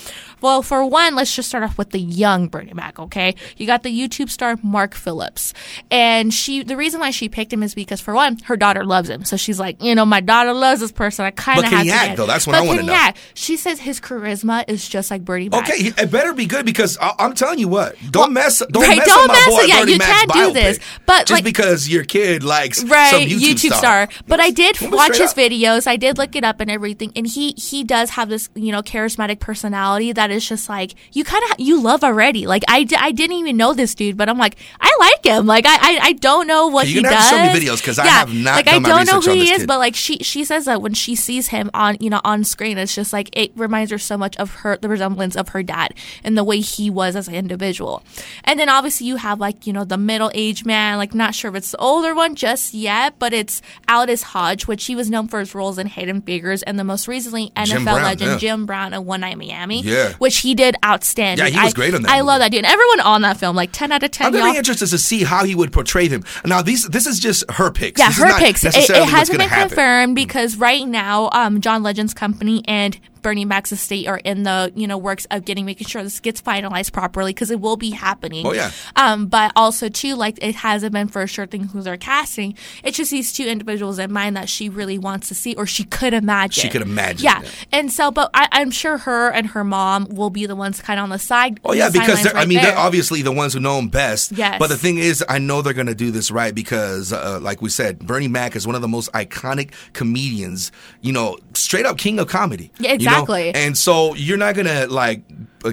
Well, 0.40 0.62
for 0.62 0.84
one, 0.84 1.14
let's 1.14 1.34
just 1.34 1.48
start 1.48 1.64
off 1.64 1.78
with 1.78 1.90
the 1.90 1.98
young 1.98 2.48
Bernie 2.48 2.74
Mac, 2.74 2.98
okay? 2.98 3.34
You 3.56 3.66
got 3.66 3.82
the 3.82 3.90
YouTube 3.90 4.30
star 4.30 4.56
Mark 4.62 4.94
Phillips. 4.94 5.54
And 5.90 6.32
she 6.32 6.62
the 6.62 6.76
reason 6.76 7.00
why 7.00 7.10
she 7.10 7.28
picked 7.28 7.52
him 7.52 7.62
is 7.62 7.74
because 7.74 8.00
for 8.00 8.14
one, 8.14 8.38
her 8.44 8.56
daughter 8.56 8.84
loves 8.84 9.08
him. 9.08 9.24
So 9.24 9.36
she's 9.36 9.58
like, 9.58 9.82
you 9.82 9.94
know, 9.94 10.04
my 10.04 10.20
daughter 10.20 10.52
loves 10.52 10.80
this 10.80 10.92
person. 10.92 11.24
I 11.24 11.30
kind 11.30 11.58
of 11.60 11.64
have 11.64 11.84
to 11.84 11.90
act, 11.90 12.08
get 12.08 12.16
though? 12.16 12.26
That's 12.26 12.46
what 12.46 12.52
but 12.52 12.62
I 12.62 12.66
can 12.66 12.80
he 12.80 12.86
know. 12.86 12.92
act? 12.92 13.18
She 13.34 13.56
says 13.56 13.80
his 13.80 14.00
charisma 14.00 14.64
is 14.68 14.88
just 14.88 15.10
like 15.10 15.24
Bernie 15.24 15.48
Mac. 15.48 15.68
Okay, 15.68 15.92
it 15.96 16.10
better 16.10 16.32
be 16.34 16.46
good 16.46 16.66
because 16.66 16.98
I, 17.00 17.14
I'm 17.18 17.34
telling 17.34 17.55
you 17.58 17.68
what. 17.68 17.96
Don't 18.10 18.22
Well, 18.22 18.30
mess. 18.30 18.62
Don't 18.70 18.82
right, 18.82 18.98
mess 18.98 19.06
don't 19.06 19.22
with 19.22 19.28
my 19.28 19.34
mess 19.34 19.48
boy 19.48 19.62
yeah, 19.62 19.80
Bernie 19.80 19.92
you 19.92 19.98
Mac's 19.98 20.10
can't 20.12 20.32
do 20.32 20.38
biopic. 20.50 20.52
this, 20.54 20.78
but, 21.06 21.18
just 21.26 21.30
like- 21.32 21.44
because 21.44 21.88
your 21.88 22.04
kid 22.04 22.42
likes 22.42 22.82
right 22.84 23.10
some 23.10 23.22
YouTube, 23.22 23.72
star. 23.76 24.08
But 24.26 24.40
I 24.40 24.50
did 24.50 24.76
watch 24.92 25.18
his 25.18 25.30
up. 25.32 25.36
videos. 25.36 25.86
I 25.86 25.96
did 25.96 26.18
look 26.18 26.34
it 26.36 26.44
up 26.44 26.60
and 26.60 26.70
everything, 26.70 27.12
and 27.16 27.26
he 27.26 27.52
he 27.56 27.84
does 27.84 28.10
have 28.10 28.28
this 28.28 28.48
you 28.54 28.72
know 28.72 28.82
charismatic 28.82 29.40
personality 29.40 30.12
that 30.12 30.30
is 30.30 30.46
just 30.48 30.68
like 30.68 30.94
you 31.12 31.24
kind 31.24 31.42
of 31.50 31.58
you 31.60 31.80
love 31.80 32.02
already. 32.04 32.46
Like 32.46 32.62
I, 32.68 32.86
I 32.98 33.12
didn't 33.12 33.36
even 33.36 33.56
know 33.56 33.72
this 33.74 33.94
dude, 33.94 34.16
but 34.16 34.28
I'm 34.28 34.38
like 34.38 34.56
I 34.80 34.94
like 35.00 35.24
him. 35.24 35.46
Like 35.46 35.66
I 35.66 35.74
I, 35.76 35.98
I 36.02 36.12
don't 36.12 36.46
know 36.46 36.66
what 36.68 36.86
You're 36.88 36.96
he 36.96 37.02
does. 37.02 37.12
have 37.14 37.30
to 37.30 37.36
show 37.36 37.42
me 37.60 37.60
videos 37.66 37.82
'cause 37.84 37.98
I 37.98 38.04
yeah, 38.04 38.10
have 38.20 38.34
not 38.34 38.56
like 38.56 38.68
I 38.68 38.78
don't 38.78 39.06
know 39.06 39.20
who 39.20 39.32
he 39.32 39.50
is, 39.50 39.58
kid. 39.58 39.66
but 39.68 39.78
like 39.78 39.94
she 39.94 40.18
she 40.18 40.44
says 40.44 40.64
that 40.66 40.82
when 40.82 40.94
she 40.94 41.14
sees 41.14 41.48
him 41.48 41.70
on 41.74 41.96
you 42.00 42.10
know 42.10 42.20
on 42.24 42.44
screen, 42.44 42.78
it's 42.78 42.94
just 42.94 43.12
like 43.12 43.28
it 43.36 43.52
reminds 43.56 43.90
her 43.90 43.98
so 43.98 44.16
much 44.16 44.36
of 44.36 44.54
her 44.56 44.76
the 44.76 44.88
resemblance 44.88 45.36
of 45.36 45.50
her 45.50 45.62
dad 45.62 45.94
and 46.24 46.36
the 46.36 46.44
way 46.44 46.60
he 46.60 46.90
was 46.90 47.16
as 47.16 47.28
an 47.28 47.34
individual. 47.46 48.02
And 48.44 48.58
then 48.58 48.68
obviously 48.68 49.06
you 49.06 49.16
have 49.16 49.38
like 49.40 49.66
you 49.66 49.72
know 49.72 49.84
the 49.84 49.96
middle 49.96 50.30
aged 50.34 50.66
man, 50.66 50.98
like 50.98 51.14
not 51.14 51.34
sure 51.34 51.50
if 51.50 51.54
it's 51.56 51.70
the 51.70 51.78
older 51.78 52.14
one 52.14 52.34
just 52.34 52.74
yet, 52.74 53.18
but 53.18 53.32
it's 53.32 53.62
Aldis 53.88 54.22
Hodge, 54.22 54.66
which 54.66 54.84
he 54.86 54.96
was 54.96 55.08
known 55.10 55.28
for 55.28 55.38
his 55.38 55.54
roles 55.54 55.78
in 55.78 55.86
Hidden 55.86 56.22
Figures 56.22 56.62
and 56.64 56.78
the 56.78 56.84
most 56.84 57.06
recently 57.08 57.50
NFL 57.56 57.84
Brown, 57.84 58.02
legend 58.02 58.30
yeah. 58.32 58.38
Jim 58.38 58.66
Brown 58.66 58.92
in 58.94 59.04
One 59.04 59.20
Night 59.20 59.38
Miami, 59.38 59.82
Yeah. 59.82 60.12
which 60.14 60.38
he 60.38 60.54
did 60.54 60.74
outstanding. 60.84 61.46
Yeah, 61.46 61.50
he 61.52 61.64
was 61.64 61.72
I- 61.72 61.76
great 61.76 61.94
on 61.94 62.02
that 62.02 62.10
I 62.10 62.20
love 62.22 62.40
that 62.40 62.50
dude. 62.50 62.64
And 62.64 62.72
everyone 62.72 63.00
on 63.00 63.22
that 63.22 63.36
film, 63.38 63.54
like 63.56 63.70
ten 63.72 63.92
out 63.92 64.02
of 64.02 64.10
ten. 64.10 64.26
I'm 64.26 64.32
gonna 64.32 64.58
interested 64.58 64.86
to 64.88 64.98
see 64.98 65.22
how 65.22 65.44
he 65.44 65.54
would 65.54 65.72
portray 65.72 66.08
them. 66.08 66.24
Now, 66.44 66.62
these 66.62 66.84
this 66.88 67.06
is 67.06 67.20
just 67.20 67.48
her 67.52 67.70
picks. 67.70 68.00
Yeah, 68.00 68.08
This 68.08 68.16
is 68.18 68.22
her 68.22 68.28
not 68.30 68.40
picks. 68.40 68.64
It, 68.64 68.74
it 68.76 69.08
hasn't 69.08 69.38
been 69.38 69.48
happen. 69.48 69.68
confirmed 69.68 70.14
because 70.16 70.56
right 70.56 70.86
now, 70.86 71.28
um, 71.32 71.60
John 71.60 71.82
Legend's 71.82 72.14
company 72.14 72.62
and 72.66 72.98
Bernie 73.26 73.44
Mac's 73.44 73.72
estate 73.72 74.06
are 74.06 74.18
in 74.18 74.44
the 74.44 74.72
you 74.76 74.86
know 74.86 74.96
works 74.96 75.26
of 75.32 75.44
getting 75.44 75.66
making 75.66 75.88
sure 75.88 76.00
this 76.00 76.20
gets 76.20 76.40
finalized 76.40 76.92
properly 76.92 77.32
because 77.32 77.50
it 77.50 77.60
will 77.60 77.76
be 77.76 77.90
happening. 77.90 78.46
Oh, 78.46 78.52
yeah. 78.52 78.70
Um, 78.94 79.26
but 79.26 79.50
also 79.56 79.88
too, 79.88 80.14
like 80.14 80.38
it 80.40 80.54
hasn't 80.54 80.92
been 80.92 81.08
for 81.08 81.22
a 81.22 81.26
sure 81.26 81.44
thing 81.44 81.64
who 81.64 81.82
they're 81.82 81.96
casting. 81.96 82.54
It's 82.84 82.96
just 82.96 83.10
these 83.10 83.32
two 83.32 83.44
individuals 83.44 83.98
in 83.98 84.12
mind 84.12 84.36
that 84.36 84.48
she 84.48 84.68
really 84.68 84.96
wants 84.96 85.26
to 85.26 85.34
see 85.34 85.56
or 85.56 85.66
she 85.66 85.82
could 85.82 86.14
imagine. 86.14 86.62
She 86.62 86.68
could 86.68 86.82
imagine, 86.82 87.24
Yeah. 87.24 87.42
yeah. 87.42 87.48
And 87.72 87.90
so, 87.92 88.12
but 88.12 88.30
I, 88.32 88.46
I'm 88.52 88.70
sure 88.70 88.96
her 88.98 89.32
and 89.32 89.48
her 89.48 89.64
mom 89.64 90.06
will 90.08 90.30
be 90.30 90.46
the 90.46 90.54
ones 90.54 90.80
kind 90.80 91.00
of 91.00 91.02
on 91.02 91.10
the 91.10 91.18
side. 91.18 91.58
Oh 91.64 91.72
yeah, 91.72 91.90
because 91.90 92.22
they're, 92.22 92.32
I 92.32 92.40
right 92.40 92.48
mean 92.48 92.62
they're 92.62 92.78
obviously 92.78 93.22
the 93.22 93.32
ones 93.32 93.54
who 93.54 93.58
know 93.58 93.76
him 93.80 93.88
best. 93.88 94.30
Yes. 94.30 94.60
But 94.60 94.68
the 94.68 94.78
thing 94.78 94.98
is, 94.98 95.24
I 95.28 95.38
know 95.38 95.62
they're 95.62 95.72
gonna 95.72 95.96
do 95.96 96.12
this 96.12 96.30
right 96.30 96.54
because, 96.54 97.12
uh, 97.12 97.40
like 97.42 97.60
we 97.60 97.70
said, 97.70 97.98
Bernie 98.06 98.28
Mac 98.28 98.54
is 98.54 98.68
one 98.68 98.76
of 98.76 98.82
the 98.82 98.88
most 98.88 99.10
iconic 99.14 99.72
comedians. 99.94 100.70
You 101.00 101.12
know, 101.12 101.38
straight 101.54 101.86
up 101.86 101.98
king 101.98 102.20
of 102.20 102.28
comedy. 102.28 102.70
Yeah, 102.78 102.92
you 102.92 103.06
know? 103.06 103.15
Exactly. 103.22 103.54
And 103.54 103.76
so 103.76 104.14
you're 104.14 104.36
not 104.38 104.54
gonna 104.54 104.86
like 104.86 105.22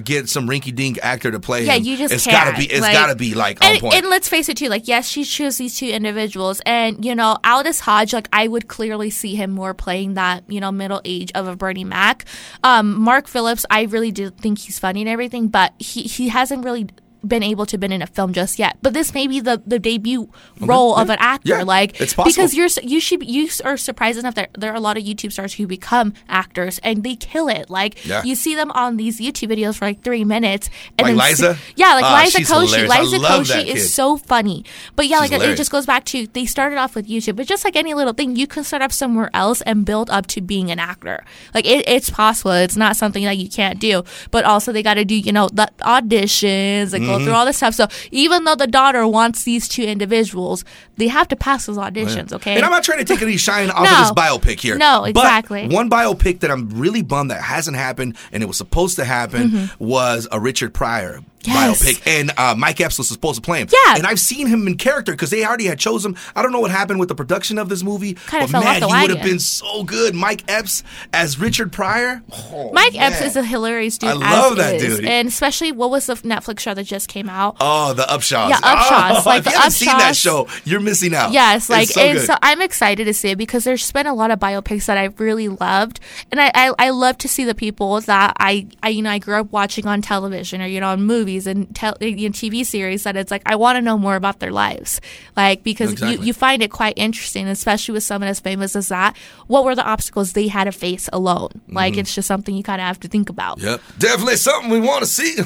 get 0.02 0.28
some 0.28 0.48
rinky 0.48 0.74
dink 0.74 0.98
actor 1.02 1.30
to 1.30 1.38
play 1.38 1.64
Yeah, 1.64 1.74
him. 1.74 1.84
you 1.84 1.96
just 1.96 2.12
it's 2.12 2.24
can't. 2.24 2.46
gotta 2.52 2.58
be. 2.58 2.64
It's 2.72 2.80
Like- 2.80 2.92
gotta 2.94 3.14
be 3.14 3.34
like 3.34 3.64
on 3.64 3.70
and, 3.72 3.80
point. 3.80 3.94
and 3.94 4.06
let's 4.08 4.28
face 4.28 4.48
it 4.48 4.56
too, 4.56 4.68
like 4.68 4.88
yes, 4.88 5.06
she 5.08 5.24
chose 5.24 5.56
these 5.56 5.76
two 5.78 5.86
individuals, 5.88 6.60
and 6.66 7.04
you 7.04 7.14
know, 7.14 7.36
Aldis 7.44 7.78
Hodge, 7.80 8.12
like 8.12 8.28
I 8.32 8.48
would 8.48 8.66
clearly 8.66 9.10
see 9.10 9.36
him 9.36 9.50
more 9.52 9.72
playing 9.74 10.14
that 10.14 10.42
you 10.48 10.60
know 10.60 10.72
middle 10.72 11.00
age 11.04 11.30
of 11.34 11.46
a 11.46 11.54
Bernie 11.54 11.84
Mac. 11.84 12.24
Um, 12.64 13.00
Mark 13.00 13.28
Phillips, 13.28 13.64
I 13.70 13.82
really 13.82 14.10
do 14.10 14.30
think 14.30 14.58
he's 14.58 14.78
funny 14.80 15.00
and 15.02 15.08
everything, 15.08 15.46
but 15.48 15.72
he 15.78 16.02
he 16.02 16.28
hasn't 16.28 16.64
really 16.64 16.88
been 17.26 17.42
able 17.42 17.66
to 17.66 17.78
been 17.78 17.92
in 17.92 18.02
a 18.02 18.06
film 18.06 18.32
just 18.32 18.58
yet. 18.58 18.76
But 18.82 18.92
this 18.94 19.14
may 19.14 19.26
be 19.26 19.40
the, 19.40 19.62
the 19.66 19.78
debut 19.78 20.28
role 20.60 20.94
of 20.96 21.10
an 21.10 21.16
actor, 21.20 21.58
Yeah, 21.58 21.62
like 21.62 22.00
it's 22.00 22.14
possible. 22.14 22.30
because 22.30 22.54
you're 22.54 22.68
you 22.82 23.00
should 23.00 23.26
you 23.28 23.48
are 23.64 23.76
surprised 23.76 24.18
enough 24.18 24.34
that 24.34 24.50
there 24.58 24.70
are 24.72 24.76
a 24.76 24.80
lot 24.80 24.96
of 24.96 25.02
YouTube 25.04 25.32
stars 25.32 25.54
who 25.54 25.66
become 25.66 26.12
actors 26.28 26.78
and 26.82 27.02
they 27.04 27.16
kill 27.16 27.48
it. 27.48 27.70
Like 27.70 28.04
Yeah. 28.04 28.22
you 28.24 28.34
see 28.34 28.54
them 28.54 28.70
on 28.72 28.96
these 28.96 29.20
YouTube 29.20 29.48
videos 29.50 29.76
for 29.76 29.84
like 29.86 30.02
three 30.02 30.24
minutes, 30.24 30.68
and 30.98 31.06
Like 31.16 31.16
then 31.38 31.50
Liza? 31.52 31.58
yeah, 31.76 31.94
like 31.94 32.04
Ah, 32.04 32.20
Liza 32.24 32.38
Koshy. 32.40 32.88
Liza 32.88 33.18
Koshy 33.18 33.66
is 33.66 33.92
so 33.92 34.16
funny. 34.16 34.64
But 34.96 35.06
yeah, 35.08 35.22
She's 35.22 35.30
like 35.32 35.40
it, 35.42 35.50
it 35.50 35.56
just 35.56 35.70
goes 35.70 35.86
back 35.86 36.04
to 36.06 36.26
they 36.28 36.46
started 36.46 36.78
off 36.78 36.94
with 36.94 37.08
YouTube, 37.08 37.36
but 37.36 37.46
just 37.46 37.64
like 37.64 37.76
any 37.76 37.94
little 37.94 38.12
thing, 38.12 38.36
you 38.36 38.46
can 38.46 38.64
start 38.64 38.82
up 38.82 38.92
somewhere 38.92 39.30
else 39.34 39.60
and 39.62 39.84
build 39.84 40.10
up 40.10 40.26
to 40.28 40.40
being 40.40 40.70
an 40.70 40.78
actor. 40.78 41.24
Like 41.54 41.66
it, 41.66 41.88
it's 41.88 42.10
possible. 42.10 42.52
It's 42.52 42.76
not 42.76 42.96
something 42.96 43.24
that 43.24 43.36
you 43.38 43.48
can't 43.48 43.78
do. 43.78 44.04
But 44.30 44.44
also 44.44 44.72
they 44.72 44.82
got 44.82 44.94
to 44.94 45.04
do 45.04 45.14
you 45.16 45.32
know 45.32 45.48
the 45.48 45.70
auditions 45.82 46.92
and 46.92 47.04
go 47.14 47.18
Mm-hmm. 47.18 47.24
through 47.26 47.34
all 47.34 47.46
this 47.46 47.56
stuff. 47.56 47.74
So 47.74 47.86
even 48.10 48.44
though 48.44 48.54
the 48.56 48.66
daughter 48.66 49.06
wants 49.06 49.44
these 49.44 49.68
two 49.68 49.82
individuals, 49.84 50.64
they 50.96 51.08
have 51.08 51.28
to 51.28 51.36
pass 51.36 51.66
those 51.66 51.76
auditions. 51.78 52.32
Okay. 52.32 52.54
And 52.56 52.64
I'm 52.64 52.70
not 52.70 52.84
trying 52.84 52.98
to 52.98 53.04
take 53.04 53.22
any 53.22 53.36
shine 53.36 53.70
off 53.70 53.84
No. 53.84 53.90
of 53.92 53.98
this 53.98 54.12
biopic 54.12 54.60
here. 54.60 54.76
No, 54.76 55.00
But 55.02 55.10
exactly. 55.10 55.68
one 55.68 55.88
biopic 55.90 56.40
that 56.40 56.50
I'm 56.50 56.68
really 56.70 57.02
bummed 57.02 57.30
that 57.30 57.40
hasn't 57.42 57.76
happened 57.76 58.16
and 58.32 58.42
it 58.42 58.46
was 58.46 58.56
supposed 58.58 58.96
to 58.96 59.04
happen 59.04 59.70
was 59.78 60.26
a 60.32 60.40
Richard 60.40 60.74
Pryor 60.74 61.14
Mm-hmm. 61.18 61.28
Yes. 61.46 61.82
biopic. 61.82 62.06
And 62.20 62.32
uh, 62.36 62.54
Mike 62.56 62.80
Epps 62.80 62.98
was 62.98 63.08
supposed 63.08 63.36
to 63.36 63.42
play 63.42 63.60
him. 63.60 63.68
Yeah. 63.72 63.96
And 63.96 64.06
I've 64.06 64.20
seen 64.20 64.46
him 64.46 64.66
in 64.66 64.76
character 64.76 65.12
because 65.12 65.30
they 65.30 65.44
already 65.44 65.66
had 65.66 65.78
chosen 65.78 66.12
him. 66.12 66.18
I 66.34 66.42
don't 66.42 66.52
know 66.52 66.60
what 66.60 66.70
happened 66.70 67.00
with 67.00 67.08
the 67.08 67.14
production 67.14 67.58
of 67.58 67.68
this 67.68 67.82
movie. 67.82 68.14
Kinda 68.14 68.48
but 68.52 68.64
man, 68.64 68.82
he 68.82 68.86
would 68.86 69.10
have 69.16 69.22
been 69.22 69.38
so 69.38 69.84
good. 69.84 70.14
Mike 70.14 70.42
Epps 70.48 70.82
as 71.12 71.38
Richard 71.38 71.72
Pryor. 71.72 72.22
Oh, 72.32 72.70
Mike 72.72 72.94
Epps 73.00 73.20
is 73.20 73.36
a 73.36 73.44
hilarious 73.44 73.98
dude. 73.98 74.10
I 74.10 74.12
love 74.14 74.56
that 74.56 74.76
is. 74.76 74.96
dude. 74.98 75.04
and 75.06 75.28
especially 75.28 75.72
what 75.72 75.90
was 75.90 76.06
the 76.06 76.14
Netflix 76.14 76.60
show 76.60 76.74
that 76.74 76.84
just 76.84 77.08
came 77.08 77.28
out? 77.28 77.56
Oh, 77.60 77.92
the 77.94 78.02
Upshaws. 78.04 78.48
Yeah, 78.50 78.56
Upshaws. 78.60 79.20
Oh, 79.20 79.22
Like 79.26 79.38
if 79.38 79.44
the 79.44 79.50
you 79.50 79.56
haven't 79.56 79.70
seen 79.72 79.98
that 79.98 80.16
show, 80.16 80.48
you're 80.64 80.80
missing 80.80 81.14
out. 81.14 81.32
Yes, 81.32 81.68
like 81.68 81.84
it's 81.84 81.94
so 81.94 82.00
and 82.00 82.20
so 82.20 82.34
I'm 82.42 82.60
excited 82.60 83.04
to 83.06 83.14
see 83.14 83.30
it 83.30 83.38
because 83.38 83.64
there's 83.64 83.90
been 83.92 84.06
a 84.06 84.14
lot 84.14 84.30
of 84.30 84.38
biopics 84.38 84.86
that 84.86 84.98
I 84.98 85.04
really 85.18 85.48
loved, 85.48 86.00
and 86.30 86.40
I, 86.40 86.50
I 86.54 86.72
I 86.78 86.90
love 86.90 87.18
to 87.18 87.28
see 87.28 87.44
the 87.44 87.54
people 87.54 88.00
that 88.02 88.36
I 88.38 88.66
I 88.82 88.88
you 88.90 89.02
know 89.02 89.10
I 89.10 89.18
grew 89.18 89.34
up 89.34 89.50
watching 89.52 89.86
on 89.86 90.00
television 90.02 90.60
or 90.62 90.66
you 90.66 90.80
know 90.80 90.88
on 90.88 91.02
movies 91.02 91.33
and 91.46 91.74
tel- 91.74 91.96
in 92.00 92.32
TV 92.32 92.64
series 92.64 93.02
that 93.04 93.16
it's 93.16 93.30
like 93.30 93.42
I 93.46 93.56
want 93.56 93.76
to 93.76 93.82
know 93.82 93.98
more 93.98 94.16
about 94.16 94.38
their 94.40 94.52
lives, 94.52 95.00
like 95.36 95.62
because 95.62 95.92
Exactly. 95.92 96.18
you 96.18 96.26
you 96.28 96.32
find 96.32 96.62
it 96.62 96.70
quite 96.70 96.94
interesting, 96.96 97.46
especially 97.48 97.92
with 97.92 98.02
someone 98.04 98.28
as 98.28 98.40
famous 98.40 98.74
as 98.76 98.88
that. 98.88 99.16
What 99.46 99.64
were 99.64 99.74
the 99.74 99.84
obstacles 99.84 100.32
they 100.32 100.48
had 100.48 100.64
to 100.64 100.72
face 100.72 101.08
alone? 101.12 101.48
Mm-hmm. 101.50 101.76
Like 101.76 101.96
it's 101.96 102.14
just 102.14 102.28
something 102.28 102.54
you 102.54 102.62
kind 102.62 102.80
of 102.80 102.86
have 102.86 103.00
to 103.00 103.08
think 103.08 103.28
about. 103.28 103.60
Yep. 103.60 103.80
Definitely 103.98 104.36
something 104.36 104.70
we 104.70 104.80
want 104.80 105.00
to 105.02 105.06
see. 105.06 105.36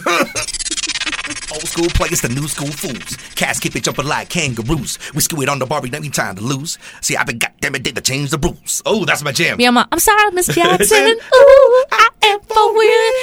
Old 1.52 1.62
school 1.66 1.88
players 1.88 2.21
to 2.21 2.28
new 2.28 2.47
school 2.49 2.68
fools. 2.68 3.16
Cats 3.35 3.59
keep 3.59 3.75
it 3.75 3.83
jumping 3.83 4.07
like 4.07 4.28
kangaroos. 4.28 4.99
We 5.14 5.21
screw 5.21 5.42
it 5.42 5.49
on 5.49 5.59
the 5.59 5.66
bar, 5.66 5.80
we 5.80 5.90
ain't 5.92 6.14
time 6.14 6.37
to 6.37 6.42
lose. 6.42 6.78
See, 7.00 7.16
I've 7.16 7.26
been 7.26 7.38
goddamn 7.38 7.75
it, 7.75 7.85
to 7.85 8.00
change 8.00 8.30
the 8.30 8.38
rules. 8.38 8.83
Oh, 8.85 9.04
that's 9.04 9.23
my 9.25 9.33
jam. 9.33 9.61
Yeah, 9.61 9.68
I'm, 9.68 9.78
I'm 9.78 9.99
sorry, 9.99 10.30
Miss 10.33 10.47
Jackson. 10.54 11.16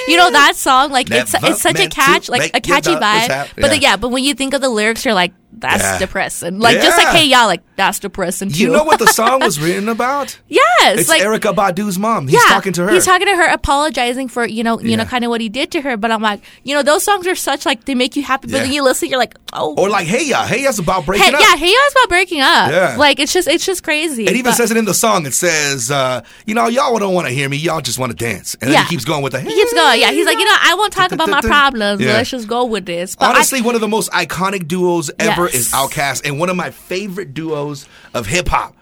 You 0.08 0.18
know 0.18 0.32
that 0.32 0.56
song? 0.56 0.92
Like 0.92 1.10
it's 1.12 1.34
it's 1.34 1.62
such 1.62 1.80
a 1.80 1.88
catch, 1.90 2.30
like 2.30 2.52
a 2.54 2.62
catchy 2.62 2.92
vibe. 2.92 3.50
But 3.56 3.70
the, 3.70 3.80
yeah, 3.80 3.98
but 3.98 4.10
when 4.10 4.24
you 4.24 4.34
think 4.34 4.54
of 4.54 4.62
the 4.62 4.70
lyrics, 4.70 5.04
you're 5.06 5.14
like, 5.14 5.34
that's 5.60 5.84
Yeah. 5.84 6.00
depressing. 6.00 6.60
Like 6.60 6.78
just 6.82 6.98
like 6.98 7.08
hey 7.16 7.26
y'all, 7.28 7.48
like 7.48 7.62
that's 7.76 8.00
depressing 8.00 8.52
too. 8.52 8.60
You 8.64 8.72
know 8.72 8.84
what 8.84 9.00
the 9.00 9.08
song 9.20 9.42
was 9.42 9.60
written 9.60 9.90
about? 9.90 10.38
yes, 10.48 11.00
It's 11.00 11.10
like 11.10 11.22
Erykah 11.22 11.56
Badu's 11.56 11.98
mom. 12.00 12.28
He's 12.28 12.36
yeah, 12.36 12.54
talking 12.54 12.74
to 12.74 12.84
her. 12.86 12.92
He's 12.92 13.06
talking 13.06 13.28
to 13.28 13.36
her, 13.36 13.48
apologizing 13.52 14.28
for 14.30 14.46
you 14.46 14.64
know 14.64 14.80
you 14.80 14.96
know 14.98 15.06
kind 15.06 15.24
of 15.24 15.30
what 15.30 15.42
he 15.42 15.50
did 15.50 15.72
to 15.72 15.82
her. 15.82 15.98
But 15.98 16.12
I'm 16.12 16.22
like, 16.22 16.42
you 16.64 16.76
know, 16.76 16.84
those 16.84 17.04
songs 17.04 17.28
are 17.28 17.36
such 17.36 17.66
like 17.66 17.86
they 17.86 17.96
make 17.96 18.16
you 18.16 18.24
happy, 18.24 18.48
but 18.48 18.58
Yeah. 18.58 18.64
then 18.64 18.72
you 18.74 18.84
listen, 18.84 19.10
you're 19.10 19.20
like, 19.20 19.36
oh. 19.54 19.76
or 19.78 19.90
like, 19.90 20.08
hey, 20.08 20.26
ya, 20.26 20.46
hey, 20.46 20.62
ya's 20.64 20.80
about 20.80 21.06
breaking 21.06 21.26
Hey, 21.28 21.34
up. 21.34 21.40
yeah, 21.42 21.56
hey, 21.58 21.68
y'all's 21.68 21.92
about 21.94 22.10
breaking 22.10 22.42
up. 22.42 22.72
Yeah. 22.72 22.96
Like 22.98 23.20
it's 23.20 23.34
just 23.34 23.48
it's 23.48 23.66
just 23.66 23.84
crazy. 23.84 24.24
It 24.26 24.32
even 24.32 24.44
But- 24.46 24.56
says 24.56 24.72
it 24.72 24.78
in 24.78 24.86
the 24.86 24.94
song. 24.94 25.26
It 25.26 25.34
says, 25.34 25.92
uh, 25.92 26.22
you 26.46 26.54
know, 26.56 26.68
y'all 26.68 26.98
don't 27.00 27.14
want 27.14 27.28
to 27.28 27.34
hear 27.34 27.50
me. 27.50 27.58
Y'all 27.58 27.82
just 27.82 28.00
want 28.00 28.12
to 28.12 28.16
dance. 28.18 28.56
And 28.62 28.72
then 28.72 28.84
he 28.84 28.90
keeps 28.90 29.06
going 29.06 29.22
with 29.24 29.34
the, 29.34 29.42
he 29.42 29.50
keeps 29.50 29.74
going. 29.74 30.00
Yeah, 30.00 30.12
he's 30.12 30.26
like, 30.26 30.38
you 30.38 30.46
know, 30.46 30.56
I 30.62 30.76
won't 30.76 30.94
talk 30.94 31.12
about 31.12 31.30
my 31.30 31.42
problems. 31.42 32.02
Let's 32.02 32.30
just 32.30 32.48
go 32.48 32.66
with 32.66 32.86
this. 32.86 33.16
Honestly, 33.20 33.62
one 33.62 33.76
of 33.76 33.82
the 33.82 33.88
most 33.88 34.12
iconic 34.12 34.68
duos 34.68 35.12
ever 35.20 35.45
Is 35.54 35.72
Outkast, 35.72 36.22
and 36.26 36.40
one 36.40 36.50
of 36.50 36.56
my 36.56 36.72
favorite 36.72 37.34
duos 37.34 37.88
of 38.14 38.28
hip 38.28 38.48
hop. 38.48 38.76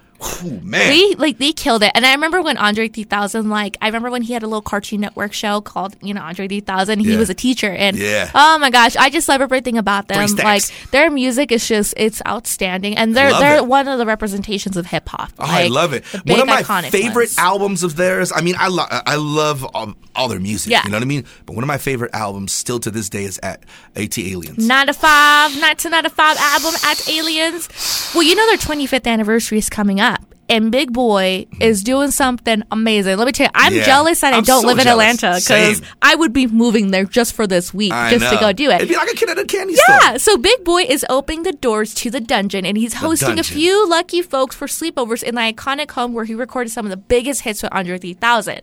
Ooh, 0.43 0.59
man. 0.61 0.89
We 0.89 1.15
like 1.15 1.37
they 1.37 1.51
killed 1.53 1.83
it, 1.83 1.91
and 1.95 2.05
I 2.05 2.13
remember 2.13 2.41
when 2.41 2.57
Andre 2.57 2.87
3000, 2.87 3.49
like 3.49 3.77
I 3.81 3.87
remember 3.87 4.09
when 4.09 4.21
he 4.21 4.33
had 4.33 4.43
a 4.43 4.47
little 4.47 4.61
Cartoon 4.61 5.01
Network 5.01 5.33
show 5.33 5.61
called, 5.61 5.95
you 6.01 6.13
know, 6.13 6.21
Andre 6.21 6.47
3000. 6.47 6.99
He 6.99 7.11
Yeah. 7.13 7.17
was 7.19 7.29
a 7.29 7.33
teacher, 7.33 7.69
and 7.71 7.97
Yeah. 7.97 8.29
oh 8.33 8.57
my 8.59 8.69
gosh, 8.69 8.95
I 8.95 9.09
just 9.09 9.27
love 9.29 9.41
everything 9.41 9.77
about 9.77 10.07
them. 10.07 10.25
Like 10.37 10.63
their 10.91 11.09
music 11.11 11.51
is 11.51 11.67
just 11.67 11.93
it's 11.97 12.21
outstanding, 12.27 12.97
and 12.97 13.15
they're 13.15 13.31
Love 13.31 13.39
they're 13.41 13.57
it. 13.57 13.67
one 13.67 13.87
of 13.87 13.97
the 13.99 14.05
representations 14.05 14.77
of 14.77 14.85
hip 14.87 15.09
hop. 15.09 15.31
Oh, 15.39 15.45
I 15.45 15.67
love 15.67 15.93
it. 15.93 16.03
One 16.25 16.39
of 16.39 16.47
my 16.47 16.63
favorite 16.83 17.29
ones. 17.29 17.37
albums 17.37 17.83
of 17.83 17.95
theirs. 17.95 18.31
I 18.35 18.41
mean, 18.41 18.55
I 18.57 18.67
love 18.67 18.87
I 18.91 19.15
love 19.15 19.63
all, 19.73 19.93
all 20.15 20.27
their 20.27 20.39
music. 20.39 20.71
Yeah. 20.71 20.83
You 20.85 20.91
know 20.91 20.97
what 20.97 21.03
I 21.03 21.05
mean? 21.07 21.25
But 21.45 21.55
one 21.55 21.63
of 21.63 21.67
my 21.67 21.77
favorite 21.77 22.11
albums, 22.13 22.51
still 22.53 22.79
to 22.79 22.91
this 22.91 23.09
day, 23.09 23.23
is 23.25 23.39
at 23.43 23.63
ATLiens. 23.95 24.57
Nine 24.59 24.87
to 24.87 24.93
five, 24.93 25.51
1995 25.59 26.37
album 26.37 26.73
ATLiens. 26.81 28.13
Well, 28.15 28.23
you 28.23 28.35
know 28.35 28.45
their 28.47 28.57
25th 28.57 29.07
anniversary 29.07 29.57
is 29.57 29.69
coming 29.69 29.99
up 29.99 30.12
up 30.13 30.42
and 30.49 30.71
Big 30.71 30.91
Boi 30.93 31.45
is 31.59 31.83
doing 31.83 32.11
something 32.11 32.63
amazing. 32.71 33.17
Let 33.17 33.25
me 33.25 33.31
tell 33.31 33.45
you, 33.45 33.51
I'm 33.55 33.73
Yeah. 33.73 33.83
jealous 33.85 34.21
that 34.21 34.33
I 34.33 34.37
I'm 34.37 34.43
don't 34.43 34.61
so 34.61 34.67
live 34.67 34.79
in 34.79 34.83
jealous. 34.83 35.23
Atlanta 35.23 35.39
because 35.39 35.81
I 36.01 36.15
would 36.15 36.33
be 36.33 36.47
moving 36.47 36.91
there 36.91 37.05
just 37.05 37.33
for 37.33 37.47
this 37.47 37.73
week, 37.73 37.91
I 37.93 38.11
just 38.17 38.31
to 38.33 38.39
go 38.39 38.51
do 38.51 38.69
it. 38.69 38.75
It'd 38.75 38.89
be 38.89 38.95
like 38.95 39.09
a 39.11 39.15
kid 39.15 39.29
at 39.29 39.39
a 39.39 39.45
candy 39.45 39.75
store. 39.75 39.95
Yeah, 40.01 40.17
so 40.17 40.37
Big 40.37 40.63
Boi 40.63 40.83
is 40.83 41.05
opening 41.09 41.43
the 41.43 41.53
doors 41.53 41.93
to 41.95 42.09
the 42.11 42.19
dungeon 42.19 42.65
and 42.65 42.77
he's 42.77 42.95
hosting 42.95 43.39
a 43.39 43.43
few 43.43 43.87
lucky 43.89 44.21
folks 44.21 44.55
for 44.55 44.67
sleepovers 44.67 45.23
in 45.23 45.35
the 45.35 45.41
iconic 45.41 45.91
home 45.91 46.13
where 46.13 46.25
he 46.25 46.33
recorded 46.35 46.71
some 46.71 46.85
of 46.85 46.89
the 46.89 46.97
biggest 46.97 47.41
hits 47.41 47.63
with 47.63 47.73
Andre 47.73 47.97
3000. 47.97 48.61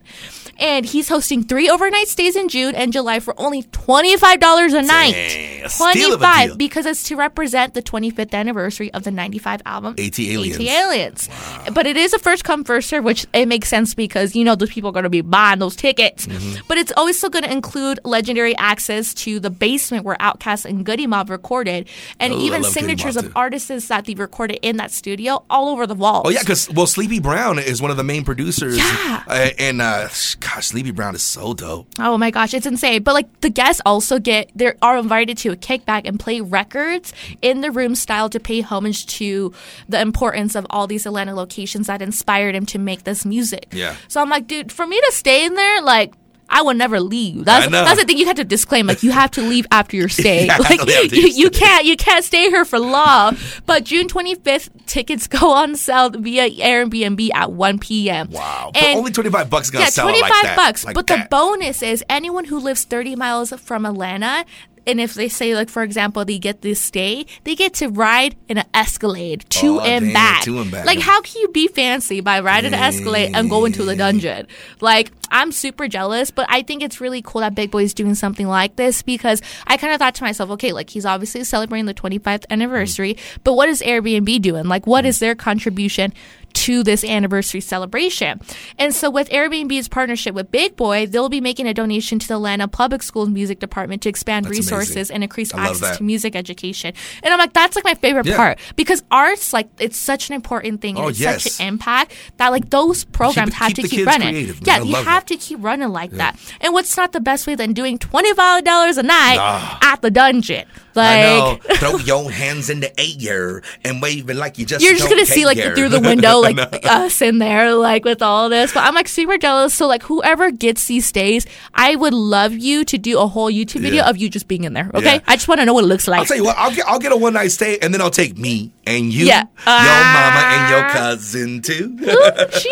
And 0.59 0.85
he's 0.87 1.09
hosting 1.09 1.43
three 1.45 1.69
overnight 1.71 2.09
stays 2.09 2.37
in 2.37 2.49
June 2.49 2.75
and 2.75 2.93
July 2.93 3.21
for 3.21 3.35
only 3.41 3.63
$25 3.63 4.75
a 4.79 4.83
night. 4.83 5.13
Dang, 5.13 5.63
a 5.63 5.67
a 5.67 5.69
25 5.69 6.47
deal. 6.49 6.57
because 6.57 6.87
it's 6.87 7.03
to 7.05 7.17
represent 7.17 7.75
the 7.75 7.83
25th 7.83 8.33
anniversary 8.35 8.93
of 8.93 9.03
the 9.05 9.11
95 9.11 9.63
album 9.65 9.95
ATLiens. 9.97 10.55
AT 10.55 10.61
Aliens. 10.61 11.29
But 11.73 11.87
it 11.87 11.97
is 11.97 12.13
a 12.13 12.19
first 12.19 12.45
come 12.45 12.65
first 12.65 12.89
serve, 12.89 13.05
which 13.05 13.27
it 13.33 13.47
makes 13.47 13.69
sense 13.69 13.95
because 13.95 14.35
you 14.35 14.45
know 14.45 14.55
those 14.55 14.71
people 14.71 14.91
are 14.91 14.93
going 14.93 15.05
to 15.05 15.11
be 15.11 15.21
buying 15.21 15.59
those 15.59 15.77
tickets. 15.77 16.27
Mm-hmm. 16.27 16.61
But 16.69 16.79
it's 16.79 16.93
always 16.97 17.19
still 17.19 17.31
going 17.31 17.45
to 17.45 17.53
include 17.53 18.01
legendary 18.05 18.57
access 18.57 19.15
to 19.15 19.41
the 19.41 19.51
basement 19.51 20.05
where 20.05 20.17
Outkast 20.17 20.65
and 20.65 20.85
Goodie 20.85 21.07
Mob 21.07 21.31
recorded, 21.31 21.89
and 22.19 22.33
Ooh, 22.33 22.41
even 22.41 22.65
signatures 22.65 23.17
of 23.17 23.33
artists 23.37 23.89
that 23.89 24.05
they 24.05 24.15
recorded 24.15 24.59
in 24.63 24.77
that 24.79 24.91
studio 24.91 25.45
all 25.49 25.69
over 25.69 25.87
the 25.87 25.95
walls. 25.95 26.25
Oh 26.27 26.31
yeah, 26.31 26.41
because 26.41 26.69
well, 26.71 26.87
Sleepy 26.87 27.21
Brown 27.21 27.59
is 27.59 27.81
one 27.81 27.91
of 27.91 27.97
the 27.97 28.05
main 28.05 28.25
producers. 28.25 28.77
Yeah. 28.77 29.23
Uh, 29.27 29.51
and 29.59 29.81
uh, 29.81 30.09
gosh, 30.41 30.67
Sleepy 30.67 30.91
Brown 30.91 31.15
is 31.15 31.23
so 31.23 31.55
dope. 31.55 31.87
Oh 31.99 32.19
my 32.19 32.31
gosh, 32.31 32.53
it's 32.55 32.67
insane. 32.67 33.03
But 33.03 33.15
like 33.15 33.41
the 33.41 33.51
guests 33.51 33.81
also 33.87 34.19
get 34.19 34.51
they 34.55 34.73
are 34.83 34.99
invited 34.99 35.39
to 35.39 35.51
a 35.51 35.57
kickback 35.57 36.03
and 36.05 36.19
play 36.19 36.41
records 36.41 37.13
in 37.43 37.61
the 37.61 37.71
room 37.71 37.95
style 37.95 38.29
to 38.31 38.41
pay 38.41 38.61
homage 38.61 39.07
to 39.07 39.53
the 39.89 40.01
importance 40.01 40.55
of 40.55 40.67
all 40.71 40.87
these 40.87 41.07
Atlanta 41.07 41.35
locations 41.35 41.60
that 41.67 42.03
inspired 42.03 42.55
him 42.55 42.67
to 42.67 42.79
make 42.79 43.05
this 43.05 43.25
music. 43.25 43.67
Yeah. 43.73 43.97
So 44.09 44.21
I'm 44.21 44.29
like, 44.31 44.47
dude, 44.47 44.71
for 44.73 44.87
me 44.87 45.01
to 45.01 45.13
stay 45.13 45.45
in 45.45 45.55
there, 45.55 45.83
like 45.83 46.15
I 46.53 46.63
will 46.63 46.75
never 46.75 46.99
leave. 46.99 47.45
That's 47.45 47.69
that's 47.71 48.01
the 48.01 48.05
thing 48.05 48.19
you 48.19 48.27
have 48.27 48.35
to 48.37 48.45
disclaim. 48.45 48.89
Like 48.89 49.05
you 49.05 49.13
have 49.13 49.31
to 49.33 49.41
leave 49.43 49.67
after 49.71 49.97
your 49.97 50.09
stay. 50.21 50.47
Yeah, 50.47 50.57
like 50.57 50.81
you, 51.13 51.29
you 51.29 51.49
can't 51.51 51.85
you 51.85 51.97
can't 51.97 52.25
stay 52.25 52.51
here 52.51 52.65
for 52.65 52.81
long. 52.81 53.37
But 53.67 53.85
June 53.85 54.09
25th 54.09 54.69
tickets 54.87 55.29
go 55.29 55.53
on 55.53 55.77
sale 55.77 56.11
via 56.11 56.51
Airbnb 56.51 57.31
at 57.35 57.53
1 57.53 57.79
p.m. 57.79 58.31
Wow, 58.33 58.73
And- 58.75 58.83
but 58.95 58.99
only 58.99 59.13
twenty 59.13 59.31
five 59.31 59.49
bucks 59.49 59.71
gonna 59.71 59.85
yeah, 59.85 59.91
sell 59.91 60.09
it 60.09 60.11
twenty 60.11 60.23
like 60.23 60.33
five 60.33 60.43
that, 60.43 60.57
bucks. 60.57 60.85
like 60.85 60.95
but 60.97 61.07
that. 61.07 61.23
the 61.25 61.29
bonus 61.29 61.83
is 61.85 62.03
anyone 62.11 62.45
who 62.47 62.59
lives 62.59 62.83
thirty 62.83 63.15
miles 63.15 63.53
from 63.53 63.87
Atlanta, 63.87 64.45
and 64.87 65.01
if 65.01 65.15
they 65.15 65.29
say 65.29 65.55
like 65.55 65.69
for 65.69 65.83
example 65.83 66.25
they 66.25 66.39
get 66.39 66.63
this 66.63 66.81
stay, 66.81 67.27
they 67.45 67.55
get 67.55 67.75
to 67.75 67.89
ride 67.89 68.37
in 68.49 68.59
an 68.59 68.67
Escalade 68.75 69.45
to 69.51 69.79
Oh, 69.79 69.81
and 69.81 70.13
back. 70.13 70.43
to 70.43 70.59
and 70.61 70.71
back. 70.71 70.87
Like 70.87 70.99
how 70.99 71.21
can 71.21 71.41
you 71.41 71.49
be 71.49 71.69
fancy 71.69 72.21
by 72.21 72.41
riding 72.41 72.75
an 72.75 72.81
Escalade 72.81 73.33
and 73.35 73.49
going 73.49 73.73
to 73.73 73.85
the 73.85 73.97
dungeon? 73.97 74.47
Like 74.81 75.13
I'm 75.31 75.53
super 75.53 75.87
jealous, 75.87 76.31
but 76.31 76.47
I 76.49 76.63
think 76.63 76.83
it's 76.83 77.01
really 77.01 77.23
cool 77.23 77.41
that 77.41 77.55
Big 77.55 77.71
Boi 77.71 77.85
is 77.85 77.95
doing 77.95 78.15
something 78.15 78.49
like 78.49 78.77
this 78.77 79.03
because 79.03 79.43
I 79.67 79.77
kind 79.77 79.93
of 79.93 79.99
thought 80.01 80.17
to 80.17 80.25
myself, 80.25 80.51
okay, 80.51 80.73
like 80.73 80.91
he's 80.91 81.07
obviously 81.07 81.45
celebrating 81.45 81.87
the 81.87 81.95
25th 81.95 82.45
anniversary, 82.51 83.17
but 83.45 83.55
what 83.55 83.69
is 83.69 83.81
Airbnb 83.83 84.43
doing? 84.43 84.67
Like 84.67 84.87
what 84.87 85.07
is 85.07 85.17
mm. 85.17 85.21
their 85.21 85.35
contribution? 85.35 86.13
To 86.55 86.83
this 86.83 87.05
anniversary 87.05 87.61
celebration. 87.61 88.41
And 88.79 88.95
so 88.95 89.09
with 89.11 89.31
Airbnb's 89.31 89.89
partnership 89.89 90.35
with 90.35 90.51
Big 90.51 90.77
Boi, 90.77 91.07
they'll 91.07 91.29
be 91.31 91.41
making 91.41 91.67
a 91.67 91.73
donation 91.73 92.19
to 92.19 92.29
the 92.29 92.35
Atlanta 92.35 92.69
Public 92.69 93.03
Schools 93.03 93.31
Music 93.31 93.61
Department 93.61 94.03
to 94.03 94.09
expand 94.11 94.45
That's 94.45 94.57
resources 94.59 94.95
amazing. 94.97 95.15
and 95.15 95.25
increase 95.25 95.55
I 95.55 95.69
access 95.69 95.97
to 95.97 96.03
music 96.03 96.37
education. 96.37 96.93
And 97.23 97.33
I'm 97.33 97.39
like, 97.39 97.55
that's 97.55 97.77
like 97.77 97.85
my 97.85 97.95
favorite 97.95 98.27
Yeah. 98.27 98.37
part 98.37 98.59
because 98.77 99.03
arts, 99.11 99.53
like, 99.55 99.69
it's 99.79 99.97
such 99.97 100.29
an 100.29 100.35
important 100.35 100.83
thing 100.83 100.97
and 100.97 101.07
Oh, 101.07 101.09
it's 101.09 101.19
yes. 101.21 101.45
such 101.45 101.61
an 101.61 101.69
impact 101.69 102.13
that 102.37 102.49
like 102.51 102.69
those 102.69 103.05
programs 103.05 103.51
Keep- 103.51 103.59
have 103.59 103.75
keep 103.75 103.85
to 103.89 103.97
keep 103.97 104.07
running. 104.07 104.29
creative. 104.35 104.61
Yeah, 104.67 104.83
you 104.83 104.95
have 104.97 105.25
to 105.27 105.37
keep 105.37 105.59
running 105.63 105.89
like 105.89 106.11
that. 106.13 106.37
And 106.61 106.75
what's 106.75 106.95
not 106.97 107.13
the 107.13 107.21
best 107.21 107.47
way 107.47 107.55
than 107.55 107.73
doing 107.73 107.97
twenty 107.99 108.35
five 108.35 108.65
dollars 108.65 108.99
a 108.99 109.03
night 109.03 109.37
Nah. 109.37 109.79
at 109.81 110.03
the 110.03 110.11
dungeon? 110.11 110.67
Like 110.95 111.07
I 111.07 111.23
know. 111.23 111.59
Throw 111.77 111.97
your 112.05 112.31
hands 112.31 112.69
in 112.69 112.81
the 112.81 112.91
air 113.01 113.63
and 113.85 114.03
wave 114.03 114.29
it 114.29 114.35
like 114.37 114.59
you 114.59 114.67
just. 114.67 114.85
you're 114.85 114.95
just 114.95 115.09
gonna 115.09 115.25
see 115.25 115.47
like 115.47 115.57
through 115.75 115.89
the 115.89 116.01
window 116.11 116.40
like 116.43 116.59
us 116.87 117.21
in 117.23 117.39
there 117.39 117.75
like 117.75 118.05
with 118.05 118.23
all 118.23 118.49
this 118.49 118.73
but 118.73 118.83
i'm 118.85 118.95
like 118.95 119.09
super 119.09 119.37
jealous 119.39 119.75
so 119.75 119.87
like 119.87 120.03
whoever 120.05 120.51
gets 120.51 120.87
these 120.87 121.05
stays 121.07 121.47
i 121.75 121.95
would 121.95 122.15
love 122.15 122.53
you 122.55 122.85
to 122.85 122.97
do 122.99 123.19
a 123.19 123.27
whole 123.27 123.51
youtube 123.51 123.81
video 123.81 124.03
Yeah. 124.05 124.11
of 124.11 124.17
you 124.17 124.29
just 124.31 124.49
being 124.49 124.65
in 124.65 124.73
there 124.73 124.91
okay 124.95 125.17
Yeah. 125.17 125.21
i 125.27 125.37
just 125.37 125.49
want 125.49 125.61
to 125.61 125.67
know 125.67 125.75
what 125.75 125.85
it 125.85 125.89
looks 125.89 126.09
like 126.09 126.21
I'll 126.21 126.27
tell 126.27 126.37
you 126.37 126.45
what. 126.45 126.57
I'll 126.59 126.75
get. 126.75 126.87
I'll 126.87 126.99
get 126.99 127.13
a 127.13 127.17
one 127.17 127.33
night 127.35 127.49
stay, 127.53 127.79
and 127.79 127.93
then 127.95 128.01
I'll 128.01 128.11
take 128.11 128.37
me 128.39 128.73
and 128.87 129.13
you, 129.13 129.27
Yeah. 129.27 129.45
your 129.67 129.67
mama, 129.67 130.41
and 130.55 130.71
your 130.71 130.85
Ah. 130.85 130.93
cousin 130.93 131.61
too. 131.63 131.97
Sheesh. 132.01 132.67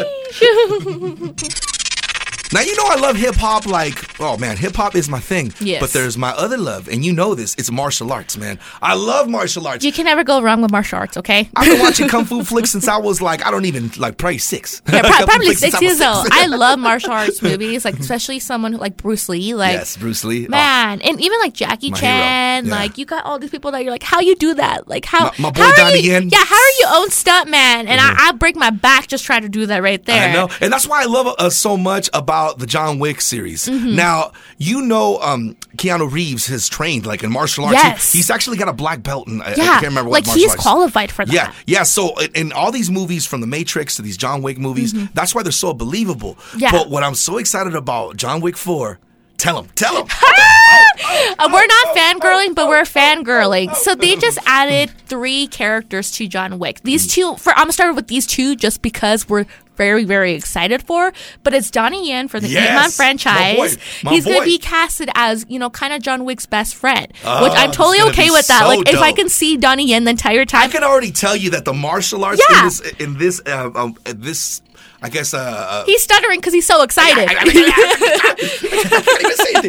Now 2.52 2.60
you 2.60 2.74
know 2.76 2.84
I 2.86 2.96
love 2.96 3.16
hip 3.16 3.34
hop. 3.34 3.66
Like, 3.66 4.20
oh 4.20 4.36
man, 4.38 4.56
hip 4.56 4.74
hop 4.74 4.94
is 4.94 5.08
my 5.08 5.20
thing. 5.20 5.52
Yes. 5.60 5.80
But 5.80 5.90
there's 5.92 6.16
my 6.16 6.30
other 6.30 6.56
love, 6.56 6.88
and 6.88 7.04
you 7.04 7.12
know 7.12 7.34
this. 7.34 7.54
It's 7.56 7.70
martial 7.70 8.12
arts, 8.12 8.36
man. 8.36 8.58
I 8.80 8.94
love 8.94 9.28
martial 9.28 9.66
arts. 9.66 9.84
you 9.84 9.92
can 9.92 10.04
never 10.06 10.24
go 10.24 10.40
wrong 10.40 10.62
with 10.62 10.70
martial 10.70 10.98
arts 10.98 11.16
okay 11.16 11.48
I've 11.56 11.68
been 11.70 11.80
watching 11.86 12.08
kung 12.08 12.24
fu 12.24 12.42
flicks 12.44 12.70
since 12.70 12.88
I 12.88 12.96
was 12.98 13.20
like, 13.20 13.44
I 13.44 13.50
don't 13.50 13.64
even 13.66 13.90
like 13.98 14.16
probably 14.16 14.38
six. 14.38 14.82
Yeah, 14.90 15.02
pro- 15.02 15.26
probably 15.32 15.54
six 15.54 15.80
years 15.82 16.00
old. 16.00 16.26
I 16.30 16.46
love 16.46 16.78
martial 16.78 17.10
arts 17.12 17.42
movies, 17.42 17.84
like 17.84 17.98
especially 17.98 18.38
someone 18.38 18.72
who, 18.72 18.78
like 18.78 18.96
Bruce 18.96 19.28
Lee. 19.28 19.54
Like, 19.54 19.72
yes, 19.74 19.96
Bruce 19.96 20.24
Lee. 20.24 20.46
Oh, 20.46 20.50
man, 20.50 21.00
and 21.02 21.20
even 21.20 21.38
like 21.40 21.54
Jackie 21.54 21.90
My. 21.90 21.98
Chan. 21.98 22.66
Yeah. 22.66 22.74
Like, 22.74 22.98
you 22.98 23.04
got 23.04 23.24
all 23.24 23.38
these 23.38 23.50
people 23.50 23.70
that 23.72 23.82
you're 23.82 23.90
like, 23.92 24.02
how 24.02 24.20
you 24.20 24.34
do 24.36 24.54
that? 24.54 24.88
Like, 24.88 25.04
how? 25.04 25.24
My- 25.38 25.48
my 25.48 25.50
boy 25.50 25.62
how 25.62 25.76
Donnie 25.76 26.00
you, 26.00 26.12
Yen. 26.12 26.28
Yeah, 26.28 26.44
how 26.44 26.54
are 26.56 26.74
you 26.80 26.86
own 27.02 27.10
stunt 27.10 27.50
man? 27.50 27.86
And 27.88 28.00
I, 28.00 28.28
I 28.28 28.32
break 28.32 28.56
my 28.56 28.70
back 28.70 29.06
just 29.08 29.24
trying 29.24 29.42
to 29.42 29.48
do 29.48 29.66
that 29.66 29.82
right 29.82 30.02
there. 30.04 30.30
I 30.30 30.32
know, 30.32 30.48
and 30.60 30.72
that's 30.72 30.86
why 30.86 31.02
I 31.02 31.06
love 31.06 31.34
uh, 31.38 31.50
so 31.50 31.76
much 31.76 32.08
about 32.12 32.37
the 32.58 32.66
John 32.66 32.98
Wick 32.98 33.20
series. 33.20 33.66
Mm-hmm. 33.68 33.96
Now, 33.96 34.32
you 34.58 34.82
know, 34.82 35.18
um, 35.20 35.54
Keanu 35.76 36.10
Reeves 36.10 36.46
has 36.46 36.68
trained 36.68 37.06
like 37.06 37.22
in 37.22 37.30
martial 37.30 37.64
arts. 37.64 37.80
He- 37.82 37.88
Yes. 37.88 38.12
he's 38.12 38.30
actually 38.30 38.56
got 38.56 38.68
a 38.68 38.72
black 38.72 39.02
belt, 39.02 39.26
and 39.28 39.42
I, 39.42 39.52
I 39.52 39.54
can't 39.54 39.86
remember 39.86 40.10
what 40.10 40.26
like 40.26 40.34
he's 40.36 40.50
arts. 40.50 40.62
qualified 40.62 41.10
for 41.12 41.24
that. 41.24 41.32
Yeah, 41.34 41.52
yeah. 41.66 41.82
So 41.84 42.18
in, 42.20 42.30
in 42.34 42.52
all 42.52 42.70
these 42.72 42.90
movies, 42.90 43.26
from 43.26 43.40
the 43.40 43.46
Matrix 43.46 43.96
to 43.96 44.02
these 44.02 44.16
John 44.16 44.42
Wick 44.42 44.58
movies, 44.58 44.92
that's 45.12 45.34
why 45.34 45.42
they're 45.42 45.52
so 45.52 45.72
believable. 45.74 46.34
Mm-hmm. 46.34 46.58
Yeah. 46.60 46.70
But 46.72 46.90
what 46.90 47.02
I'm 47.04 47.14
so 47.14 47.38
excited 47.38 47.74
about 47.74 48.16
John 48.16 48.40
Wick 48.40 48.56
Four, 48.56 48.98
tell 49.36 49.58
him, 49.62 49.68
tell 49.74 49.96
him. 50.02 50.08
Uh, 51.40 51.48
we're 51.52 51.66
not 51.66 51.96
fangirling, 51.96 52.54
but 52.54 52.68
we're 52.68 52.82
fangirling. 52.82 53.72
So 53.76 53.94
they 53.94 54.16
just 54.16 54.38
added 54.46 54.90
three 55.06 55.46
characters 55.46 56.10
to 56.12 56.26
John 56.26 56.58
Wick. 56.58 56.80
These 56.82 57.06
two, 57.14 57.36
for 57.36 57.50
I'm 57.50 57.64
gonna 57.64 57.72
start 57.72 57.94
with 57.94 58.08
these 58.08 58.26
two 58.26 58.56
just 58.56 58.82
because 58.82 59.28
we're 59.28 59.46
very, 59.76 60.04
very 60.04 60.32
excited 60.32 60.82
for. 60.82 61.12
But 61.44 61.54
it's 61.54 61.70
Donnie 61.70 62.08
Yen 62.08 62.26
for 62.28 62.40
the 62.40 62.48
Yes, 62.48 62.96
franchise. 62.96 63.56
my 63.56 63.68
boy, 63.68 63.68
my 64.02 64.10
He's 64.10 64.24
gonna 64.24 64.44
be 64.44 64.58
casted 64.58 65.08
as 65.14 65.46
you 65.48 65.58
know, 65.60 65.70
kind 65.70 65.92
of 65.92 66.02
John 66.02 66.24
Wick's 66.24 66.46
best 66.46 66.74
friend, 66.74 67.06
which 67.08 67.22
Oh, 67.24 67.52
I'm 67.54 67.70
totally 67.70 68.00
okay 68.10 68.30
with 68.30 68.48
that. 68.48 68.62
so 68.62 68.66
like 68.68 68.88
if 68.88 69.00
I 69.00 69.12
can 69.12 69.28
see 69.28 69.56
Donnie 69.56 69.86
Yen 69.86 70.04
the 70.04 70.10
entire 70.10 70.44
time. 70.44 70.62
I 70.64 70.68
can 70.68 70.82
already 70.82 71.12
tell 71.12 71.36
you 71.36 71.50
that 71.50 71.64
the 71.64 71.74
martial 71.74 72.24
arts 72.24 72.42
Yeah. 72.50 72.58
in 72.58 72.64
this, 72.64 72.80
in 72.98 73.18
this, 73.18 73.40
uh, 73.46 73.70
um, 73.74 73.96
this, 74.04 74.62
I 75.00 75.08
guess, 75.10 75.32
uh, 75.32 75.38
uh, 75.38 75.84
He's 75.84 76.02
stuttering 76.02 76.40
because 76.40 76.52
he's 76.52 76.66
so 76.66 76.82
excited. 76.82 77.28
I 77.30 77.34
can't 77.34 77.54
even 77.54 77.72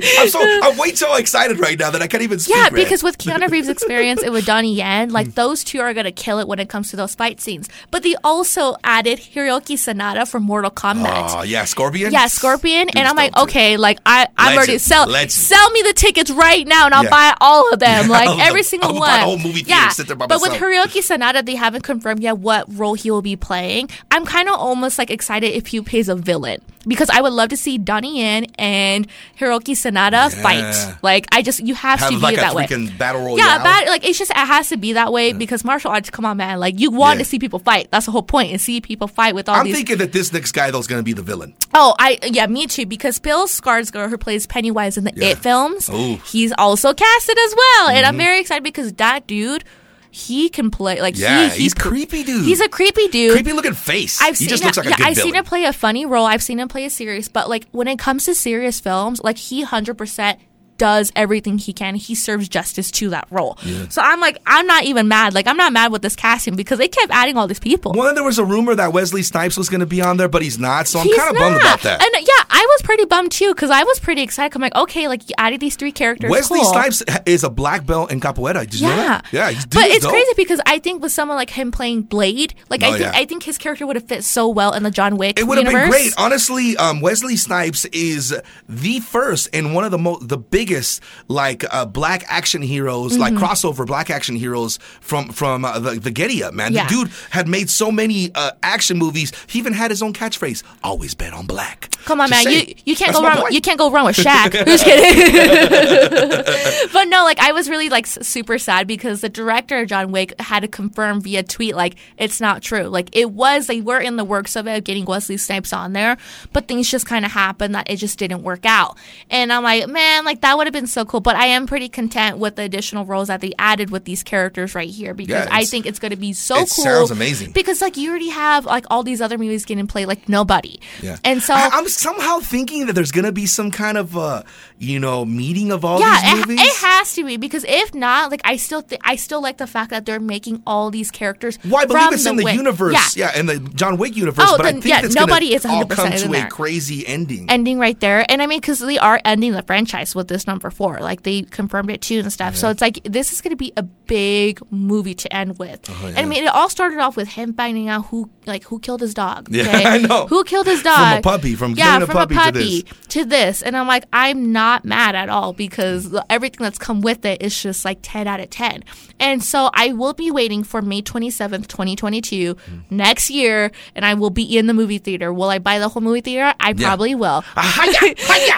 say. 0.01 0.17
I'm 0.19 0.27
so 0.29 0.39
I'm 0.41 0.77
way 0.77 0.93
so 0.95 1.15
excited 1.15 1.59
right 1.59 1.77
now 1.77 1.91
that 1.91 2.01
I 2.01 2.07
can't 2.07 2.23
even 2.23 2.39
speak. 2.39 2.55
Yeah, 2.55 2.69
because 2.69 3.03
with 3.03 3.17
Keanu 3.17 3.49
Reeves' 3.49 3.69
experience 3.69 4.23
and 4.23 4.33
with 4.33 4.45
Donnie 4.45 4.73
Yen, 4.75 5.11
like 5.11 5.35
those 5.35 5.63
two 5.63 5.79
are 5.81 5.93
gonna 5.93 6.11
kill 6.11 6.39
it 6.39 6.47
when 6.47 6.59
it 6.59 6.69
comes 6.69 6.89
to 6.91 6.95
those 6.95 7.15
fight 7.15 7.39
scenes. 7.41 7.69
But 7.91 8.03
they 8.03 8.15
also 8.23 8.75
added 8.83 9.19
Hiroki 9.19 9.75
Sanada 9.75 10.27
from 10.27 10.43
Mortal 10.43 10.71
Kombat. 10.71 11.29
Oh 11.37 11.41
yeah, 11.43 11.65
Scorpion. 11.65 12.11
yeah, 12.11 12.27
Scorpion, 12.27 12.87
Dude's 12.87 12.95
and 12.97 13.07
I'm 13.07 13.15
like, 13.15 13.33
too. 13.35 13.41
okay, 13.43 13.77
like 13.77 13.99
I, 14.05 14.27
I'm 14.37 14.55
Legend, 14.55 14.59
ready 14.59 14.73
to 14.73 14.79
sell, 14.79 15.07
legend. 15.07 15.31
sell 15.31 15.69
me 15.71 15.81
the 15.83 15.93
tickets 15.93 16.31
right 16.31 16.67
now, 16.67 16.85
and 16.85 16.93
I'll 16.93 17.03
Yeah. 17.03 17.09
buy 17.09 17.33
all 17.41 17.71
of 17.73 17.79
them, 17.79 18.07
like 18.09 18.27
I'll- 18.27 18.41
every 18.41 18.61
I'll 18.61 18.63
single 18.63 18.93
buy 18.93 18.99
one. 18.99 19.19
whole 19.21 19.37
movie 19.37 19.63
yeah, 19.65 19.89
sit 19.89 20.07
there 20.07 20.15
by 20.15 20.27
but 20.27 20.41
with 20.41 20.51
myself. 20.51 20.71
Hiroki 20.91 21.01
Sanada, 21.01 21.45
they 21.45 21.55
haven't 21.55 21.83
confirmed 21.83 22.21
yet 22.23 22.37
what 22.37 22.65
role 22.75 22.93
he 22.95 23.11
will 23.11 23.21
be 23.21 23.35
playing. 23.35 23.89
I'm 24.11 24.25
kind 24.25 24.47
of 24.49 24.55
almost 24.55 24.97
like 24.97 25.09
excited 25.19 25.51
if 25.55 25.67
he 25.67 25.81
plays 25.81 26.07
a 26.09 26.15
villain. 26.15 26.61
because 26.87 27.09
I 27.11 27.19
would 27.21 27.33
love 27.33 27.49
to 27.49 27.57
see 27.57 27.77
Donnie 27.77 28.19
Yen 28.23 28.45
and 28.57 29.05
Hiroki 29.37 29.75
Sanada 29.75 30.11
Yeah. 30.31 30.41
fight. 30.41 30.95
Like 31.03 31.27
I 31.31 31.41
just 31.43 31.59
you 31.59 31.75
have, 31.75 31.99
Have 31.99 32.09
to 32.11 32.17
like 32.17 32.37
a 32.37 32.41
that 32.41 32.55
way. 32.55 32.65
battle 32.97 33.21
royale. 33.21 33.37
Yeah, 33.37 33.61
bad, 33.61 33.87
like 33.89 34.07
it's 34.07 34.17
just 34.17 34.31
it 34.31 34.37
has 34.37 34.69
to 34.69 34.77
be 34.77 34.93
that 34.93 35.11
way 35.11 35.33
because 35.33 35.65
martial 35.65 35.91
arts. 35.91 36.09
Come 36.09 36.23
on, 36.25 36.37
man! 36.37 36.57
Like 36.59 36.79
you 36.79 36.89
want 36.89 37.17
Yeah. 37.19 37.23
to 37.23 37.29
see 37.29 37.37
people 37.37 37.59
fight. 37.59 37.89
That's 37.91 38.05
the 38.07 38.13
whole 38.13 38.23
point. 38.23 38.51
And 38.51 38.61
see 38.61 38.79
people 38.79 39.07
fight 39.09 39.35
with 39.35 39.49
all 39.49 39.55
I'm 39.57 39.65
these. 39.65 39.75
thinking 39.75 39.97
that 39.97 40.13
this 40.13 40.31
next 40.31 40.53
guy 40.53 40.71
though 40.71 40.79
is 40.79 40.87
going 40.87 40.99
to 40.99 41.03
be 41.03 41.13
the 41.13 41.21
villain. 41.21 41.53
oh, 41.73 41.93
I 41.99 42.17
yeah, 42.23 42.47
me 42.47 42.65
too. 42.65 42.85
Because 42.85 43.19
Bill 43.19 43.45
Skarsgård, 43.47 44.09
who 44.09 44.17
plays 44.17 44.47
Pennywise 44.47 44.97
in 44.97 45.03
the 45.03 45.11
Yeah. 45.15 45.27
It 45.31 45.39
films, 45.39 45.89
Ooh. 45.89 46.15
he's 46.25 46.53
also 46.57 46.93
casted 46.93 47.37
as 47.37 47.53
well, 47.57 47.89
and 47.89 47.97
Mm-hmm. 47.99 48.07
I'm 48.07 48.17
very 48.17 48.39
excited 48.39 48.63
because 48.63 48.93
that 48.93 49.27
dude, 49.27 49.65
he 50.11 50.49
can 50.49 50.71
play 50.71 51.01
like 51.01 51.17
Yeah, 51.17 51.49
he, 51.49 51.63
he's 51.63 51.73
creepy, 51.73 52.23
dude. 52.23 52.45
He's 52.45 52.61
a 52.61 52.69
creepy 52.69 53.07
dude. 53.09 53.33
Creepy 53.33 53.53
looking 53.53 53.73
face. 53.73 54.21
I've 54.21 54.37
he 54.37 54.45
seen 54.45 54.49
just 54.49 54.63
him, 54.63 54.67
looks 54.67 54.77
like 54.77 54.87
a 54.87 54.89
good 54.97 55.05
I've 55.05 55.15
villain. 55.15 55.27
seen 55.27 55.35
him 55.35 55.45
play 55.45 55.65
a 55.65 55.73
funny 55.73 56.05
role. 56.05 56.25
I've 56.25 56.43
seen 56.43 56.59
him 56.59 56.67
play 56.67 56.85
a 56.85 56.89
serious, 56.89 57.27
but 57.27 57.49
like 57.49 57.67
when 57.71 57.87
it 57.87 57.99
comes 57.99 58.25
to 58.25 58.35
serious 58.35 58.79
films, 58.79 59.21
like 59.23 59.37
he 59.37 59.61
hundred 59.61 59.97
percent 59.97 60.39
does 60.77 61.11
everything 61.13 61.57
he 61.57 61.73
can. 61.73 61.93
He 61.95 62.15
serves 62.15 62.47
justice 62.47 62.89
to 62.91 63.09
that 63.09 63.27
role. 63.29 63.57
So 63.89 64.01
I'm 64.01 64.21
like, 64.21 64.37
I'm 64.47 64.65
not 64.65 64.85
even 64.85 65.09
mad. 65.09 65.33
Like 65.33 65.45
I'm 65.45 65.57
not 65.57 65.73
mad 65.73 65.91
with 65.91 66.01
this 66.01 66.15
casting 66.15 66.55
because 66.55 66.79
they 66.79 66.87
kept 66.87 67.11
adding 67.11 67.35
all 67.37 67.47
these 67.47 67.59
people. 67.59 67.91
Well, 67.91 68.05
then 68.05 68.15
there 68.15 68.23
was 68.23 68.39
a 68.39 68.45
rumor 68.45 68.73
that 68.75 68.93
Wesley 68.93 69.21
Snipes 69.21 69.57
was 69.57 69.67
going 69.67 69.81
to 69.81 69.85
be 69.85 70.01
on 70.01 70.15
there, 70.15 70.29
but 70.29 70.41
he's 70.41 70.57
not. 70.57 70.87
So 70.87 70.99
I'm 70.99 71.07
kind 71.13 71.31
of 71.31 71.35
bummed 71.35 71.57
about 71.57 71.81
that. 71.81 72.01
And 72.01 72.25
yeah, 72.25 72.38
I 72.51 72.65
was 72.71 72.81
pretty 72.81 73.05
bummed 73.05 73.31
too 73.31 73.53
because 73.53 73.69
I 73.69 73.83
was 73.83 73.99
pretty 73.99 74.21
excited. 74.21 74.55
I'm 74.55 74.61
like, 74.61 74.75
okay, 74.75 75.07
like 75.07 75.27
you 75.29 75.35
added 75.37 75.59
these 75.59 75.75
three 75.75 75.91
characters. 75.91 76.29
Wesley 76.31 76.59
cool. 76.59 76.71
Snipes 76.71 77.03
is 77.25 77.43
a 77.43 77.49
black 77.49 77.85
belt 77.85 78.11
in 78.11 78.19
capoeira. 78.19 78.61
Did 78.69 78.79
you 78.81 78.87
know 78.87 78.95
Yeah, 78.95 79.05
that? 79.05 79.25
Yeah, 79.31 79.51
but 79.71 79.85
it's 79.87 80.03
dope. 80.03 80.11
crazy 80.11 80.31
because 80.35 80.59
I 80.65 80.79
think 80.79 81.01
with 81.03 81.11
someone 81.11 81.37
like 81.37 81.51
him 81.51 81.71
playing 81.71 82.03
Blade, 82.03 82.55
like 82.69 82.81
Oh, 82.83 82.87
I 82.87 82.89
think 82.91 83.01
yeah. 83.01 83.11
I 83.13 83.25
think 83.25 83.43
his 83.43 83.57
character 83.57 83.85
would 83.85 83.95
have 83.95 84.05
fit 84.07 84.23
so 84.23 84.47
well 84.49 84.73
in 84.73 84.83
the 84.83 84.91
John 84.91 85.17
Wick 85.17 85.39
It 85.39 85.43
would 85.45 85.57
have 85.57 85.67
been 85.71 85.89
great. 85.89 86.13
Honestly, 86.17 86.75
um, 86.77 87.01
Wesley 87.01 87.35
Snipes 87.35 87.85
is 87.85 88.35
the 88.67 88.99
first 89.01 89.49
and 89.53 89.73
one 89.75 89.83
of 89.83 89.91
the 89.91 89.97
most, 89.99 90.27
the 90.27 90.37
biggest 90.37 91.01
like 91.27 91.63
uh, 91.73 91.85
black 91.85 92.23
action 92.27 92.61
heroes, 92.61 93.17
like 93.17 93.33
Mm-hmm. 93.33 93.43
crossover 93.43 93.85
black 93.85 94.09
action 94.09 94.35
heroes 94.35 94.79
from 95.01 95.29
from 95.29 95.63
uh, 95.65 95.77
the, 95.79 95.91
the 95.99 96.11
Getty 96.11 96.43
Up. 96.43 96.53
Man, 96.53 96.73
Yeah. 96.73 96.85
the 96.85 96.89
dude 96.89 97.11
had 97.29 97.47
made 97.47 97.69
so 97.69 97.91
many 97.91 98.31
uh, 98.33 98.51
action 98.63 98.97
movies. 98.97 99.31
He 99.47 99.59
even 99.59 99.73
had 99.73 99.91
his 99.91 100.01
own 100.01 100.13
catchphrase: 100.13 100.63
"Always 100.83 101.13
bet 101.13 101.31
on 101.33 101.45
black." 101.45 101.88
Come 102.05 102.21
on, 102.21 102.29
Just 102.29 102.45
man. 102.45 102.53
You 102.53 102.59
saying. 102.61 102.75
you 102.85 102.95
can't 102.95 103.09
That's 103.13 103.19
go 103.19 103.27
wrong. 103.27 103.41
boy. 103.41 103.49
You 103.49 103.61
can't 103.61 103.77
go 103.77 103.91
wrong 103.91 104.05
with 104.05 104.15
Shaq. 104.15 104.53
Who's 104.65 104.83
kidding? 104.83 106.89
but 106.93 107.05
no, 107.05 107.23
like 107.23 107.39
I 107.39 107.51
was 107.51 107.69
really 107.69 107.89
like 107.89 108.07
super 108.07 108.57
sad 108.57 108.87
because 108.87 109.21
the 109.21 109.29
director 109.29 109.85
John 109.85 110.11
Wick 110.11 110.39
had 110.39 110.61
to 110.61 110.67
confirm 110.67 111.21
via 111.21 111.43
tweet 111.43 111.75
like 111.75 111.95
it's 112.17 112.39
not 112.41 112.61
true. 112.61 112.83
Like 112.83 113.09
it 113.15 113.31
was 113.31 113.67
they 113.67 113.81
were 113.81 113.99
in 113.99 114.15
the 114.15 114.23
works 114.23 114.55
of 114.55 114.67
it 114.67 114.83
getting 114.83 115.05
Wesley 115.05 115.37
Snipes 115.37 115.73
on 115.73 115.93
there, 115.93 116.17
but 116.53 116.67
things 116.67 116.89
just 116.89 117.05
kind 117.05 117.25
of 117.25 117.31
happened 117.31 117.75
that 117.75 117.89
it 117.89 117.97
just 117.97 118.17
didn't 118.19 118.43
work 118.43 118.65
out. 118.65 118.97
And 119.29 119.51
I'm 119.51 119.63
like, 119.63 119.87
man, 119.87 120.25
like 120.25 120.41
that 120.41 120.57
would 120.57 120.67
have 120.67 120.73
been 120.73 120.87
so 120.87 121.05
cool. 121.05 121.19
But 121.19 121.35
I 121.35 121.47
am 121.47 121.67
pretty 121.67 121.89
content 121.89 122.37
with 122.37 122.55
the 122.55 122.63
additional 122.63 123.05
roles 123.05 123.27
that 123.27 123.41
they 123.41 123.53
added 123.59 123.89
with 123.89 124.05
these 124.05 124.23
characters 124.23 124.75
right 124.75 124.89
here 124.89 125.13
because 125.13 125.45
Yeah, 125.45 125.49
I 125.51 125.65
think 125.65 125.85
it's 125.85 125.99
going 125.99 126.11
to 126.11 126.17
be 126.17 126.33
so 126.33 126.55
it 126.55 126.71
cool. 126.75 126.83
sounds 126.85 127.11
amazing. 127.11 127.51
because 127.51 127.81
like 127.81 127.97
you 127.97 128.09
already 128.09 128.29
have 128.29 128.65
like 128.65 128.85
all 128.89 129.03
these 129.03 129.21
other 129.21 129.37
movies 129.37 129.65
getting 129.65 129.87
played 129.87 130.07
like 130.07 130.29
nobody. 130.29 130.79
Yeah. 131.01 131.17
And 131.23 131.41
so 131.41 131.53
I, 131.53 131.69
I'm 131.73 131.87
somehow 131.97 132.39
thinking 132.39 132.85
that 132.87 132.93
there's 132.93 133.11
gonna 133.11 133.31
be 133.31 133.45
some 133.45 133.69
kind 133.71 133.97
of 133.97 134.17
uh, 134.17 134.43
you 134.77 134.99
know, 134.99 135.25
meeting 135.25 135.71
of 135.71 135.83
all 135.83 135.99
yeah, 135.99 136.21
these 136.21 136.31
it, 136.33 136.47
movies. 136.47 136.59
it 136.61 136.75
has 136.85 137.13
to 137.15 137.25
be 137.25 137.37
because 137.37 137.65
if 137.67 137.93
not, 137.93 138.31
like 138.31 138.41
I 138.43 138.55
still 138.55 138.81
th- 138.81 139.01
I 139.03 139.15
still 139.17 139.41
like 139.41 139.57
the 139.57 139.67
fact 139.67 139.89
that 139.91 140.05
they're 140.05 140.19
making 140.19 140.63
all 140.65 140.89
these 140.89 141.11
characters. 141.11 141.59
Well, 141.65 141.77
I 141.81 141.85
believe 141.85 142.03
from 142.05 142.13
it's 142.13 142.25
in 142.25 142.35
the 142.37 142.45
Wick. 142.45 142.55
universe, 142.55 143.15
Yeah. 143.17 143.31
yeah. 143.33 143.39
in 143.39 143.45
the 143.47 143.59
John 143.59 143.97
Wick 143.97 144.15
universe. 144.15 144.45
Oh, 144.47 144.57
but 144.57 144.65
I 144.65 144.71
think 144.71 144.85
yeah, 144.85 145.01
it's 145.03 145.15
nobody 145.15 145.53
is 145.53 145.65
all 145.65 145.83
100% 145.83 145.95
come 145.95 146.13
in 146.13 146.31
to 146.31 146.45
a 146.47 146.49
crazy 146.49 147.05
ending. 147.05 147.49
Ending 147.49 147.77
right 147.79 147.99
there, 147.99 148.25
and 148.29 148.41
I 148.41 148.47
mean, 148.47 148.59
because 148.61 148.79
they 148.79 148.97
are 148.97 149.19
ending 149.25 149.51
the 149.51 149.63
franchise 149.63 150.15
with 150.15 150.29
this 150.29 150.47
number 150.47 150.69
four, 150.69 150.99
like 150.99 151.23
they 151.23 151.41
confirmed 151.41 151.91
it 151.91 152.01
too 152.01 152.19
and 152.19 152.31
stuff. 152.31 152.55
So 152.55 152.69
it's 152.69 152.81
like 152.81 153.03
this 153.03 153.33
is 153.33 153.41
to 153.49 153.55
be 153.55 153.73
a 153.77 153.83
big 153.83 154.59
movie 154.71 155.13
to 155.15 155.33
end 155.33 155.59
with. 155.59 155.81
Oh, 155.89 156.07
And 156.07 156.17
I 156.19 156.25
mean, 156.25 156.43
it 156.43 156.47
all 156.47 156.69
started 156.69 156.99
off 156.99 157.15
with 157.17 157.27
him 157.29 157.53
finding 157.53 157.89
out 157.89 158.05
who, 158.07 158.29
like, 158.45 158.63
who 158.63 158.79
killed 158.79 159.01
his 159.01 159.13
dog. 159.13 159.47
Yeah. 159.51 159.65
I 159.85 159.97
know. 159.99 160.27
Who 160.27 160.43
killed 160.43 160.67
his 160.67 160.81
dog 160.83 160.97
From 160.97 161.17
a 161.17 161.21
puppy, 161.21 161.55
from 161.55 161.75
yeah, 161.79 161.85
killing 161.85 162.03
a 162.03 162.05
from 162.05 162.15
puppy 162.15 162.35
to 162.35 162.41
a 162.41 162.51
this. 162.51 162.83
puppy 162.83 163.07
to 163.09 163.25
this, 163.25 163.61
and 163.61 163.75
I'm 163.75 163.87
like, 163.87 164.05
I'm 164.13 164.51
not 164.51 164.85
mad 164.85 165.15
at 165.15 165.29
all 165.29 165.53
because 165.53 166.15
everything 166.29 166.63
that's 166.63 166.77
come 166.77 167.01
with 167.01 167.25
it 167.25 167.41
is 167.41 167.61
just 167.61 167.85
like 167.85 167.99
10 168.01 168.27
out 168.27 168.39
of 168.39 168.49
10. 168.49 168.83
And 169.19 169.43
so 169.43 169.69
I 169.73 169.93
will 169.93 170.13
be 170.13 170.31
waiting 170.31 170.63
for 170.63 170.81
May 170.81 171.01
27th, 171.01 171.67
2022, 171.67 172.55
mm. 172.55 172.83
next 172.89 173.29
year, 173.29 173.71
and 173.95 174.05
I 174.05 174.13
will 174.13 174.29
be 174.29 174.57
in 174.57 174.67
the 174.67 174.73
movie 174.73 174.97
theater. 174.97 175.33
Will 175.33 175.49
I 175.49 175.59
buy 175.59 175.79
the 175.79 175.89
whole 175.89 176.01
movie 176.01 176.21
theater? 176.21 176.53
I 176.59 176.73
probably 176.73 177.15
will. 177.15 177.43
Ah, 177.61 177.75
ah, 177.77 177.85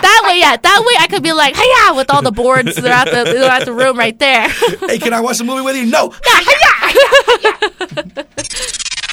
that 0.01 0.21
way, 0.27 0.39
yeah, 0.39 0.57
that 0.57 0.83
way 0.85 0.93
I 0.99 1.07
could 1.07 1.23
be 1.23 1.33
like, 1.33 1.55
hey, 1.55 1.65
yeah, 1.65 1.91
with 1.93 2.11
all 2.13 2.21
the 2.21 2.31
boards 2.31 2.77
throughout 2.77 3.05
the, 3.05 3.25
throughout 3.25 3.65
the 3.65 3.73
room 3.73 3.97
right 3.97 4.17
there. 4.19 4.47
hey, 4.87 4.99
can 4.99 5.13
I 5.13 5.21
watch 5.21 5.39
the 5.39 5.43
movie 5.43 5.63
with 5.63 5.75
you? 5.75 5.85
No. 5.87 6.13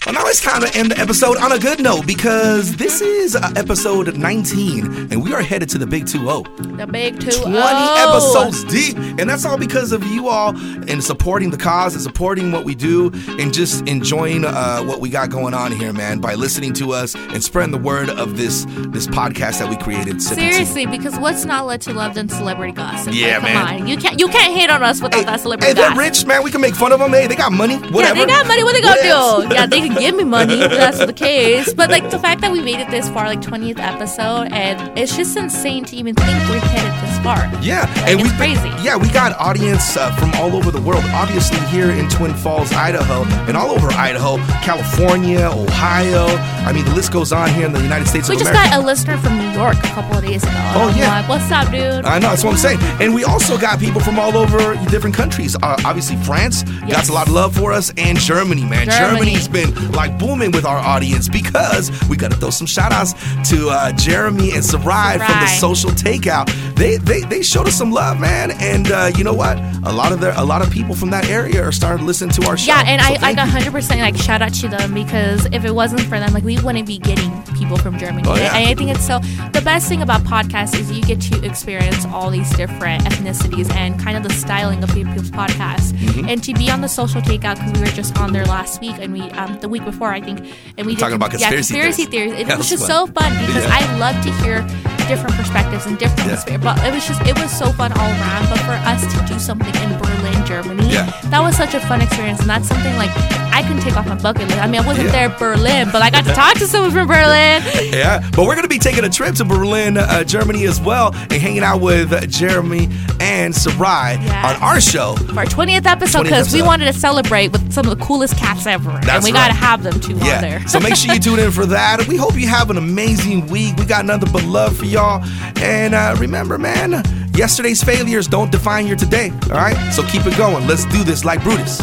Well, 0.09 0.15
now 0.15 0.27
it's 0.27 0.41
time 0.41 0.63
to 0.63 0.75
end 0.75 0.91
the 0.91 0.99
episode 0.99 1.37
on 1.37 1.53
a 1.53 1.59
good 1.59 1.83
note 1.83 2.07
because 2.07 2.77
this 2.77 3.03
is 3.03 3.37
uh, 3.37 3.53
episode 3.57 4.17
19 4.17 5.13
and 5.13 5.23
we 5.23 5.35
are 5.35 5.43
headed 5.43 5.69
to 5.69 5.77
the 5.77 5.87
big 5.87 6.07
2 6.07 6.21
0. 6.21 6.45
the 6.79 6.87
big 6.87 7.21
2 7.21 7.31
0. 7.31 7.43
20 7.45 7.59
oh. 7.61 8.09
episodes 8.09 8.65
deep. 8.73 8.97
And 8.97 9.29
that's 9.29 9.45
all 9.45 9.59
because 9.59 9.93
of 9.93 10.03
you 10.05 10.29
all 10.29 10.57
and 10.89 11.05
supporting 11.05 11.51
the 11.51 11.59
cause 11.59 11.93
and 11.93 12.03
supporting 12.03 12.53
what 12.53 12.65
we 12.65 12.75
do 12.75 13.11
and 13.39 13.53
just 13.53 13.87
enjoying 13.87 14.47
uh, 14.47 14.83
what 14.85 15.01
we 15.01 15.11
got 15.11 15.29
going 15.29 15.53
on 15.53 15.73
here, 15.73 15.93
man, 15.93 16.21
by 16.21 16.37
listening 16.37 16.73
to 16.75 16.93
us 16.95 17.15
and 17.15 17.45
spreading 17.45 17.73
the 17.73 17.77
word 17.77 18.09
of 18.09 18.39
this 18.39 18.65
this 18.89 19.07
podcast 19.07 19.59
that 19.59 19.69
we 19.69 19.77
created. 19.77 20.23
Seriously, 20.23 20.87
because 20.87 21.19
what's 21.19 21.45
not 21.45 21.67
led 21.67 21.83
to 21.83 21.93
love 21.93 22.15
than 22.15 22.31
celebrity 22.31 22.73
gossip? 22.73 23.13
Yeah, 23.13 23.41
Like, 23.41 23.41
come 23.41 23.53
man. 23.53 23.81
on. 23.83 23.87
You 23.87 23.99
can't 23.99 24.19
you 24.19 24.29
can't 24.29 24.55
hate 24.55 24.71
on 24.71 24.83
us 24.83 25.03
without 25.03 25.27
that 25.27 25.41
celebrity 25.41 25.67
Hey, 25.67 25.75
they're 25.75 25.95
rich, 25.95 26.25
man. 26.25 26.43
We 26.43 26.51
can 26.51 26.63
make 26.63 26.75
fun 26.75 26.93
of 26.93 26.99
them. 26.99 27.11
Hey, 27.11 27.27
they 27.27 27.37
got 27.37 27.53
money. 27.53 27.77
Whatever. 27.77 28.21
Yeah, 28.21 28.25
they 28.25 28.33
got 28.33 28.47
money. 28.47 28.65
What 28.65 28.73
they 28.73 28.81
gonna 28.81 29.03
do? 29.03 29.55
Yeah, 29.55 29.67
they 29.67 29.81
can 29.83 29.98
give 29.99 30.15
me 30.17 30.25
money. 30.25 30.55
if 30.61 30.71
that's 30.71 30.99
the 31.05 31.13
case. 31.13 31.73
But 31.75 31.91
like 31.91 32.11
the 32.11 32.19
fact 32.19 32.41
that 32.43 32.53
we 32.53 32.61
made 32.61 32.81
it 32.81 32.91
this 32.91 33.09
far, 33.09 33.27
like 33.27 33.41
20th 33.41 33.79
episode, 33.79 34.49
and 34.53 34.99
it's 34.99 35.17
just 35.17 35.37
insane 35.37 35.85
to 35.87 35.97
even 35.97 36.15
think 36.15 36.29
we're 36.49 36.59
headed 36.61 36.93
this 37.09 37.19
far. 37.25 37.39
Yeah, 37.63 37.83
Like, 38.03 38.15
it's 38.19 38.23
we 38.23 38.37
crazy. 38.37 38.69
Yeah, 38.83 38.97
we 38.97 39.09
got 39.11 39.33
audience 39.39 39.97
uh, 39.97 40.11
from 40.17 40.31
all 40.35 40.55
over 40.57 40.71
the 40.71 40.81
world. 40.81 41.05
Obviously, 41.09 41.59
here 41.69 41.91
in 41.91 42.09
Twin 42.09 42.35
Falls, 42.35 42.73
Idaho, 42.73 43.25
and 43.47 43.57
all 43.57 43.71
over 43.71 43.89
Idaho, 43.93 44.37
California, 44.63 45.41
Ohio. 45.53 46.27
I 46.67 46.73
mean, 46.73 46.85
the 46.85 46.95
list 46.95 47.13
goes 47.13 47.33
on 47.33 47.51
here 47.51 47.67
in 47.67 47.73
the 47.73 47.83
United 47.83 48.07
States 48.07 48.29
We 48.29 48.37
just 48.37 48.51
America. 48.51 48.71
got 48.71 48.83
a 48.83 48.87
listener 48.87 49.17
from 49.19 49.39
New 49.39 49.51
York 49.51 49.77
a 49.79 49.89
couple 49.89 50.17
of 50.19 50.25
days 50.25 50.43
ago. 50.43 50.53
Oh, 50.55 50.89
I'm 50.93 50.99
yeah. 50.99 51.21
like, 51.21 51.29
what's 51.29 51.51
up, 51.51 51.71
dude? 51.71 52.05
I 52.05 52.19
know, 52.19 52.29
that's 52.31 52.45
what 52.45 52.53
I'm 52.53 52.57
saying. 52.59 52.79
And 53.01 53.15
we 53.15 53.25
also 53.25 53.59
got 53.59 53.81
people 53.81 54.01
from 54.01 54.19
all 54.19 54.37
over 54.37 54.75
different 54.91 55.17
countries. 55.17 55.57
Uh, 55.57 55.77
obviously, 55.85 56.17
France 56.19 56.63
got 56.89 57.09
a 57.09 57.13
lot 57.13 57.27
of 57.27 57.33
love 57.33 57.57
for 57.57 57.73
us, 57.73 57.93
and 57.97 58.19
Germany, 58.19 58.65
man. 58.65 58.87
Germany. 58.87 59.33
Germany's 59.35 59.49
been 59.49 59.73
like 59.91 60.19
booming 60.19 60.51
with 60.53 60.65
our 60.65 60.79
audience 60.79 61.29
because 61.29 61.91
we 62.09 62.17
got 62.17 62.31
to 62.31 62.37
throw 62.37 62.51
some 62.51 62.67
shout 62.67 62.93
outs 62.93 63.13
to 63.51 63.69
uh, 63.71 63.93
Jeremy 63.93 64.53
and 64.53 64.65
Sarai 64.65 65.19
from 65.19 65.41
the 65.41 65.47
Social 65.47 65.91
Takeout. 65.91 66.47
They, 66.75 66.97
they 66.97 67.23
they 67.23 67.43
showed 67.43 67.67
us 67.67 67.75
some 67.75 67.91
love, 67.91 68.21
man. 68.21 68.53
And 68.53 68.91
uh, 68.91 69.11
you 69.17 69.25
know 69.25 69.35
what? 69.35 69.59
A 69.85 69.93
lot 69.93 70.13
of 70.13 70.21
their 70.21 70.33
a 70.37 70.45
lot 70.45 70.63
of 70.63 70.71
people 70.71 70.95
from 70.95 71.11
that 71.11 71.29
area 71.29 71.63
are 71.63 71.73
starting 71.73 72.01
to 72.01 72.05
listen 72.05 72.29
to 72.31 72.47
our 72.47 72.57
show. 72.57 72.69
Yeah, 72.69 72.83
and 72.87 73.01
So 73.03 73.27
I 73.27 73.33
like 73.33 73.37
you. 73.65 73.71
100% 73.71 74.01
like 74.01 74.17
shout 74.17 74.43
out 74.43 74.55
to 74.55 74.69
them 74.69 74.95
because 74.95 75.47
if 75.47 75.65
it 75.65 75.75
wasn't 75.75 76.03
for 76.03 76.19
them, 76.19 76.33
like 76.33 76.45
we 76.45 76.59
wouldn't 76.61 76.87
be 76.87 76.99
getting 76.99 77.43
people 77.57 77.77
from 77.77 77.99
Germany. 77.99 78.23
Oh, 78.29 78.37
yeah. 78.37 78.55
And 78.57 78.69
I 78.69 78.75
think 78.75 78.91
it's 78.91 79.07
so 79.07 79.19
the 79.53 79.63
best 79.65 79.89
thing 79.89 80.03
about 80.03 80.23
podcasts 80.23 80.79
is 80.79 80.91
you 80.91 81.03
get 81.03 81.21
to 81.23 81.45
experience 81.45 82.05
all 82.07 82.31
these 82.31 82.51
different 82.57 83.03
ethnicities 83.05 83.71
and 83.75 83.99
kind 84.01 84.17
of 84.17 84.23
the 84.23 84.31
styling 84.31 84.83
of 84.83 84.91
people's 84.93 85.31
podcasts. 85.31 85.93
Mm-hmm. 85.93 86.29
And 86.29 86.43
to 86.45 86.55
be 86.55 86.71
on 86.71 86.81
the 86.81 86.89
social 86.89 87.21
takeout 87.21 87.57
because 87.57 87.73
we 87.73 87.81
were 87.81 87.87
just 87.87 88.17
on 88.19 88.33
there 88.33 88.45
last 88.47 88.81
week 88.81 88.97
and 89.01 89.13
we 89.13 89.23
um 89.33 89.59
the 89.61 89.69
week 89.69 89.78
before 89.81 90.13
I 90.13 90.21
think 90.21 90.41
and 90.77 90.87
we 90.87 90.95
did 90.95 91.01
Talking 91.01 91.17
about 91.17 91.33
yeah, 91.33 91.49
conspiracy 91.49 91.75
conspiracy 91.75 92.05
theories. 92.07 92.33
theories. 92.33 92.49
It 92.49 92.49
was 92.57 92.59
was 92.59 92.69
just 92.71 92.87
fun. 92.89 93.07
so 93.07 93.13
fun 93.13 93.33
because 93.47 93.65
Yeah. 93.65 93.79
I 93.79 93.99
love 93.99 94.17
to 94.25 94.31
hear 94.43 94.98
different 95.09 95.35
perspectives 95.37 95.87
and 95.87 95.99
different 95.99 96.21
Yeah. 96.29 96.35
conspiracy. 96.35 96.63
But 96.63 96.79
it 96.87 96.93
was 96.95 97.07
just 97.07 97.21
it 97.23 97.37
was 97.39 97.51
so 97.51 97.73
fun 97.73 97.93
all 97.93 98.11
around. 98.11 98.49
But 98.51 98.61
for 98.61 98.73
us 98.73 99.01
to 99.15 99.33
do 99.33 99.39
something 99.39 99.75
in 99.83 99.99
Berlin, 99.99 100.47
Germany, 100.47 100.89
Yeah. 100.93 101.11
that 101.31 101.43
was 101.43 101.57
such 101.57 101.75
a 101.75 101.81
fun 101.81 102.01
experience, 102.03 102.41
and 102.41 102.49
that's 102.49 102.69
something 102.69 102.97
like 102.97 103.11
I 103.53 103.63
couldn't 103.63 103.83
take 103.83 103.97
off 103.97 104.07
my 104.07 104.15
bucket 104.15 104.47
list. 104.49 104.61
I 104.61 104.67
mean, 104.69 104.81
I 104.81 104.87
wasn't 104.87 105.07
Yeah. 105.07 105.13
there 105.13 105.25
in 105.31 105.37
Berlin, 105.39 105.89
but 105.91 106.01
I 106.03 106.11
got 106.11 106.25
to 106.27 106.33
talk 106.33 106.55
to 106.55 106.67
someone 106.69 106.93
from 106.93 107.07
Berlin. 107.09 107.63
Yeah, 107.99 108.21
but 108.37 108.45
we're 108.47 108.55
going 108.55 108.63
to 108.63 108.69
be 108.69 108.79
taking 108.79 109.03
a 109.05 109.09
trip 109.09 109.35
to 109.37 109.45
Berlin, 109.45 109.97
uh, 109.97 110.23
Germany 110.23 110.65
as 110.67 110.81
well, 110.81 111.13
and 111.31 111.33
hanging 111.33 111.65
out 111.65 111.81
with 111.81 112.13
uh, 112.13 112.21
Jeremy 112.27 112.89
and 113.21 113.55
Sarai 113.55 114.19
Yes. 114.23 114.45
on 114.45 114.63
our 114.63 114.81
show. 114.81 115.17
For 115.17 115.39
our 115.41 115.47
20th 115.47 115.87
episode, 115.87 116.25
because 116.25 116.53
we 116.53 116.63
wanted 116.63 116.85
to 116.85 116.93
celebrate 116.93 117.51
with 117.51 117.73
some 117.73 117.87
of 117.89 117.99
the 117.99 118.05
coolest 118.05 118.37
cats 118.37 118.67
ever. 118.67 118.91
and 118.91 119.03
That's 119.03 119.25
we 119.25 119.33
got 119.33 119.49
to 119.49 119.55
have 119.55 119.83
them 119.83 119.99
too 119.99 120.17
Yeah. 120.23 120.41
there. 120.41 120.63
so 120.69 120.79
make 120.79 120.95
sure 120.95 121.13
you 121.15 121.21
tune 121.29 121.39
in 121.41 121.51
for 121.51 121.67
that. 121.67 122.07
We 122.07 122.17
hope 122.17 122.37
you 122.39 122.47
have 122.47 122.71
an 122.71 122.77
amazing 122.77 123.47
week. 123.49 123.77
We 123.77 123.85
got 123.87 124.05
nothing 124.05 124.31
but 124.33 124.45
love 124.45 124.77
for 124.77 124.85
y'all. 124.99 125.23
And 125.63 125.95
uh, 125.95 126.17
remember, 126.19 126.59
man, 126.59 127.03
yesterday's 127.35 127.83
failures 127.83 128.27
don't 128.27 128.51
define 128.51 128.87
your 128.87 128.97
today. 128.97 129.31
All 129.45 129.51
right? 129.51 129.93
So 129.93 130.03
keep 130.03 130.27
it 130.27 130.37
going. 130.37 130.67
Let's 130.67 130.85
do 130.87 131.05
this 131.05 131.25
like 131.25 131.43
Brutus. 131.43 131.81